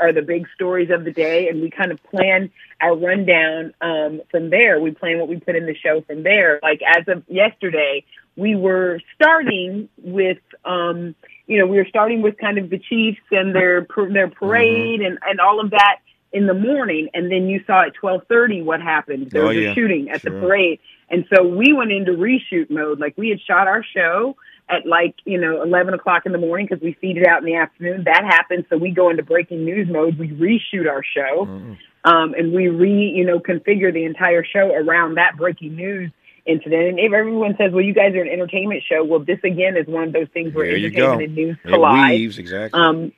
are 0.00 0.12
the 0.12 0.22
big 0.22 0.46
stories 0.54 0.90
of 0.90 1.04
the 1.04 1.12
day. 1.12 1.48
And 1.48 1.60
we 1.60 1.70
kind 1.70 1.90
of 1.92 2.02
plan 2.04 2.50
our 2.80 2.96
rundown 2.96 3.74
um, 3.80 4.20
from 4.30 4.50
there. 4.50 4.80
We 4.80 4.92
plan 4.92 5.18
what 5.18 5.28
we 5.28 5.38
put 5.40 5.56
in 5.56 5.66
the 5.66 5.74
show 5.74 6.02
from 6.02 6.22
there. 6.22 6.60
Like 6.62 6.80
as 6.86 7.06
of 7.08 7.24
yesterday, 7.28 8.04
we 8.36 8.54
were 8.56 9.00
starting 9.14 9.88
with, 9.98 10.38
um, 10.64 11.14
you 11.46 11.58
know, 11.58 11.66
we 11.66 11.76
were 11.76 11.86
starting 11.88 12.22
with 12.22 12.38
kind 12.38 12.58
of 12.58 12.70
the 12.70 12.78
Chiefs 12.78 13.20
and 13.30 13.54
their 13.54 13.86
their 14.10 14.28
parade 14.28 15.00
Mm-hmm. 15.00 15.06
and, 15.06 15.18
and 15.28 15.40
all 15.40 15.60
of 15.60 15.70
that 15.70 15.98
in 16.32 16.46
the 16.46 16.54
morning, 16.54 17.10
and 17.12 17.30
then 17.30 17.46
you 17.48 17.62
saw 17.66 17.82
at 17.82 17.92
twelve 17.92 18.22
thirty 18.26 18.62
what 18.62 18.80
happened. 18.80 19.30
There 19.30 19.42
Oh, 19.42 19.48
was 19.48 19.56
yeah. 19.58 19.72
a 19.72 19.74
shooting 19.74 20.08
at 20.08 20.22
the 20.22 20.30
parade, 20.30 20.78
and 21.10 21.26
so 21.34 21.46
we 21.46 21.74
went 21.74 21.92
into 21.92 22.12
reshoot 22.12 22.70
mode. 22.70 22.98
Like 23.00 23.18
we 23.18 23.28
had 23.28 23.38
shot 23.42 23.68
our 23.68 23.84
show 23.84 24.34
at 24.68 24.86
like 24.86 25.14
you 25.24 25.38
know 25.40 25.62
eleven 25.62 25.94
o'clock 25.94 26.24
in 26.26 26.32
the 26.32 26.38
morning 26.38 26.66
because 26.68 26.82
we 26.82 26.94
feed 27.00 27.16
it 27.18 27.26
out 27.26 27.40
in 27.40 27.44
the 27.46 27.56
afternoon. 27.56 28.04
That 28.04 28.24
happens. 28.24 28.64
so 28.70 28.76
we 28.78 28.90
go 28.90 29.10
into 29.10 29.22
breaking 29.22 29.64
news 29.64 29.88
mode. 29.90 30.18
We 30.18 30.28
reshoot 30.28 30.88
our 30.88 31.02
show, 31.04 31.46
Mm-hmm. 31.46 31.72
um, 32.04 32.34
and 32.34 32.52
we 32.52 32.68
re 32.68 32.90
you 33.14 33.24
know 33.24 33.38
configure 33.38 33.92
the 33.92 34.04
entire 34.04 34.44
show 34.44 34.72
around 34.72 35.16
that 35.16 35.36
breaking 35.36 35.76
news 35.76 36.10
incident. 36.46 36.88
And 36.88 36.98
if 36.98 37.12
everyone 37.12 37.54
says, 37.58 37.72
"Well, 37.72 37.84
you 37.84 37.92
guys 37.94 38.14
are 38.14 38.22
an 38.22 38.28
entertainment 38.28 38.82
show," 38.88 39.04
well, 39.04 39.20
this 39.20 39.38
again 39.44 39.76
is 39.76 39.86
one 39.86 40.04
of 40.04 40.12
those 40.12 40.28
things 40.32 40.54
where 40.54 40.66
There 40.66 40.76
you 40.76 40.86
entertainment 40.86 41.18
go. 41.18 41.24
and 41.24 41.34
news 41.34 41.56
It 41.64 41.68
collide. 41.68 42.10
weaves 42.18 42.38
exactly. 42.38 42.80
Um, 42.80 43.12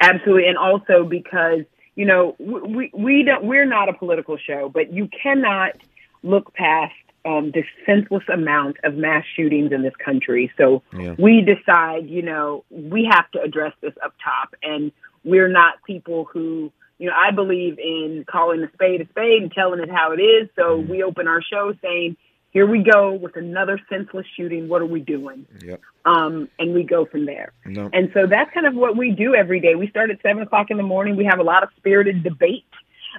absolutely, 0.00 0.48
and 0.48 0.58
also 0.58 1.04
because 1.04 1.60
you 1.96 2.06
know 2.06 2.36
we 2.38 2.90
we 2.94 3.22
don't 3.24 3.44
we're 3.44 3.66
not 3.66 3.88
a 3.88 3.92
political 3.94 4.36
show, 4.36 4.68
but 4.72 4.92
you 4.92 5.08
cannot 5.22 5.72
look 6.22 6.54
past 6.54 6.94
um, 7.24 7.50
the 7.52 7.64
senseless 7.86 8.24
amount 8.32 8.76
of 8.84 8.94
mass 8.94 9.24
shootings 9.34 9.72
in 9.72 9.82
this 9.82 9.96
country. 9.96 10.52
So 10.56 10.82
Yeah. 10.96 11.14
we 11.18 11.40
decide, 11.40 12.08
you 12.08 12.22
know, 12.22 12.64
we 12.70 13.04
have 13.10 13.30
to 13.32 13.40
address 13.40 13.72
this 13.80 13.94
up 14.04 14.14
top, 14.22 14.54
and 14.62 14.92
we're 15.24 15.48
not 15.48 15.82
people 15.86 16.24
who. 16.24 16.72
You 16.96 17.08
know, 17.10 17.16
I 17.16 17.32
believe 17.32 17.76
in 17.80 18.24
calling 18.30 18.62
a 18.62 18.70
spade 18.72 19.00
a 19.00 19.08
spade 19.08 19.42
and 19.42 19.50
telling 19.50 19.80
it 19.80 19.90
how 19.90 20.12
it 20.12 20.20
is. 20.20 20.48
So 20.54 20.76
we 20.76 21.02
open 21.02 21.26
our 21.26 21.42
show 21.42 21.74
saying, 21.82 22.16
"Here 22.52 22.66
we 22.66 22.84
go 22.84 23.12
with 23.14 23.34
another 23.34 23.80
senseless 23.88 24.26
shooting. 24.36 24.68
What 24.68 24.80
are 24.80 24.86
we 24.86 25.00
doing?" 25.00 25.44
yep. 25.60 25.80
Um, 26.04 26.48
and 26.60 26.72
we 26.72 26.84
go 26.84 27.04
from 27.04 27.26
there. 27.26 27.52
And 27.64 28.12
so 28.14 28.28
that's 28.28 28.48
kind 28.54 28.64
of 28.64 28.74
what 28.76 28.96
we 28.96 29.10
do 29.10 29.34
every 29.34 29.58
day. 29.58 29.74
We 29.74 29.88
start 29.88 30.10
at 30.10 30.22
seven 30.22 30.44
o'clock 30.44 30.70
in 30.70 30.76
the 30.76 30.84
morning. 30.84 31.16
We 31.16 31.24
have 31.24 31.40
a 31.40 31.42
lot 31.42 31.64
of 31.64 31.70
spirited 31.76 32.22
debate 32.22 32.64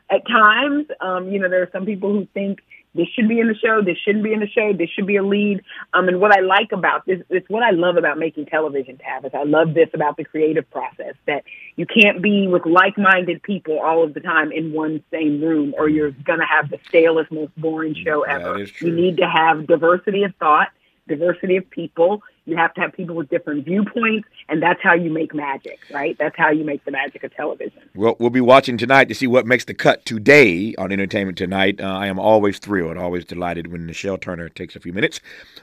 at 0.09 0.25
times. 0.25 0.87
Um, 1.01 1.29
you 1.29 1.39
know, 1.39 1.49
there 1.49 1.61
are 1.61 1.69
some 1.73 1.85
people 1.85 2.13
who 2.13 2.27
think 2.33 2.61
this 2.95 3.07
should 3.09 3.27
be 3.27 3.39
in 3.39 3.47
the 3.47 3.55
show, 3.55 3.81
this 3.83 3.97
shouldn't 3.97 4.23
be 4.23 4.33
in 4.33 4.39
the 4.39 4.47
show, 4.47 4.71
this 4.73 4.89
should 4.89 5.05
be 5.05 5.17
a 5.17 5.23
lead. 5.23 5.61
Um, 5.93 6.07
and 6.07 6.19
what 6.21 6.35
I 6.35 6.39
like 6.39 6.71
about 6.71 7.05
this, 7.05 7.21
it's 7.29 7.49
what 7.49 7.61
I 7.61 7.71
love 7.71 7.97
about 7.97 8.17
making 8.17 8.45
television, 8.45 8.97
Tavis. 8.97 9.35
I 9.35 9.43
love 9.43 9.73
this 9.73 9.89
about 9.93 10.17
the 10.17 10.23
creative 10.23 10.69
process 10.71 11.13
that 11.27 11.43
you 11.75 11.85
can't 11.85 12.21
be 12.21 12.47
with 12.47 12.65
like-minded 12.65 13.43
people 13.43 13.79
all 13.79 14.03
of 14.03 14.13
the 14.13 14.21
time 14.21 14.51
in 14.51 14.71
one 14.71 15.03
same 15.11 15.41
room, 15.41 15.75
or 15.77 15.89
you're 15.89 16.11
going 16.11 16.39
to 16.39 16.45
have 16.45 16.69
the 16.69 16.79
stalest, 16.87 17.31
most 17.31 17.55
boring 17.57 17.95
show 17.95 18.23
ever. 18.23 18.65
You 18.79 18.91
need 18.91 19.17
to 19.17 19.27
have 19.27 19.67
diversity 19.67 20.23
of 20.23 20.33
thought, 20.35 20.69
diversity 21.07 21.57
of 21.57 21.69
people. 21.69 22.23
You 22.45 22.55
have 22.57 22.73
to 22.75 22.81
have 22.81 22.93
people 22.93 23.15
with 23.15 23.29
different 23.29 23.65
viewpoints, 23.65 24.27
and 24.49 24.61
that's 24.61 24.79
how 24.83 24.93
you 24.93 25.09
make 25.09 25.33
magic, 25.33 25.79
right? 25.91 26.15
That's 26.19 26.37
how 26.37 26.51
you 26.51 26.63
make 26.63 26.85
the 26.85 26.91
magic 26.91 27.23
of 27.23 27.33
television. 27.35 27.81
Well, 27.95 28.15
we'll 28.19 28.29
be 28.29 28.41
watching 28.41 28.77
tonight 28.77 29.05
to 29.05 29.15
see 29.15 29.25
what 29.25 29.47
makes 29.47 29.65
the 29.65 29.73
cut 29.73 30.05
today 30.05 30.75
on 30.77 30.91
Entertainment 30.91 31.39
Tonight. 31.39 31.81
Uh, 31.81 31.85
I 31.85 32.05
am 32.05 32.19
always 32.19 32.59
thrilled, 32.59 32.97
always 32.97 33.25
delighted 33.25 33.71
when 33.71 33.87
Nischelle 33.87 34.21
Turner 34.21 34.47
takes 34.49 34.75
a 34.75 34.79
few 34.79 34.93
minutes 34.93 35.21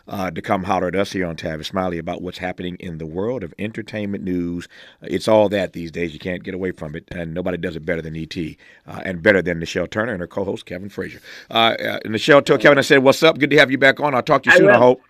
uh, 0.09 0.33
to 0.33 0.43
come 0.43 0.65
holler 0.65 0.89
at 0.89 0.97
us 0.97 1.13
here 1.13 1.25
on 1.27 1.37
Tavis 1.37 1.67
Smiley 1.67 1.99
about 1.99 2.21
what's 2.21 2.39
happening 2.39 2.77
in 2.81 2.99
the 2.99 3.07
world 3.07 3.45
of 3.45 3.55
entertainment 3.61 4.25
news. 4.25 4.67
It's 5.03 5.29
all 5.29 5.49
that 5.51 5.75
these 5.75 5.93
days. 5.93 6.13
You 6.13 6.19
can't 6.19 6.43
get 6.43 6.55
away 6.55 6.73
from 6.73 6.97
it, 6.97 7.05
and 7.13 7.33
nobody 7.33 7.59
does 7.59 7.77
it 7.77 7.87
better 7.87 8.03
than 8.03 8.17
ET 8.17 8.37
uh, 8.37 9.03
and 9.05 9.23
better 9.23 9.41
than 9.41 9.61
Nischelle 9.61 9.89
Turner 9.89 10.13
and 10.13 10.21
her 10.21 10.27
co-host 10.27 10.67
Kevin 10.67 10.89
Frazier. 10.89 11.21
Uh, 11.49 11.77
uh, 11.79 12.01
Nischelle 12.07 12.45
told 12.45 12.61
Kevin, 12.61 12.79
I 12.79 12.83
said, 12.83 13.05
"What's 13.05 13.23
up? 13.23 13.39
Good 13.39 13.51
to 13.51 13.59
have 13.59 13.71
you 13.71 13.79
back 13.79 14.01
on. 14.01 14.17
I'll 14.17 14.23
talk 14.23 14.43
to 14.43 14.51
you 14.51 14.57
I 14.57 14.59
soon. 14.59 14.71
I 14.71 14.79
hope." 14.79 15.01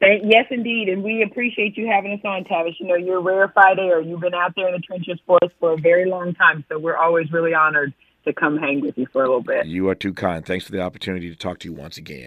Thank, 0.00 0.22
yes, 0.24 0.46
indeed, 0.50 0.88
and 0.88 1.02
we 1.02 1.22
appreciate 1.22 1.76
you 1.76 1.88
having 1.88 2.12
us 2.12 2.20
on, 2.24 2.44
Tavis. 2.44 2.78
You 2.78 2.86
know, 2.86 2.94
you're 2.94 3.18
a 3.18 3.20
rarefied 3.20 3.78
air. 3.78 4.00
You've 4.00 4.20
been 4.20 4.34
out 4.34 4.52
there 4.54 4.68
in 4.68 4.74
the 4.74 4.80
trenches 4.80 5.18
for 5.26 5.38
us 5.42 5.50
for 5.58 5.72
a 5.72 5.76
very 5.76 6.08
long 6.08 6.34
time, 6.34 6.64
so 6.68 6.78
we're 6.78 6.96
always 6.96 7.32
really 7.32 7.52
honored 7.52 7.92
to 8.24 8.32
come 8.32 8.58
hang 8.58 8.80
with 8.80 8.96
you 8.96 9.06
for 9.12 9.22
a 9.22 9.26
little 9.26 9.42
bit. 9.42 9.66
You 9.66 9.88
are 9.88 9.94
too 9.94 10.12
kind. 10.12 10.44
Thanks 10.44 10.64
for 10.64 10.72
the 10.72 10.80
opportunity 10.80 11.30
to 11.30 11.36
talk 11.36 11.58
to 11.60 11.68
you 11.68 11.74
once 11.74 11.98
again. 11.98 12.16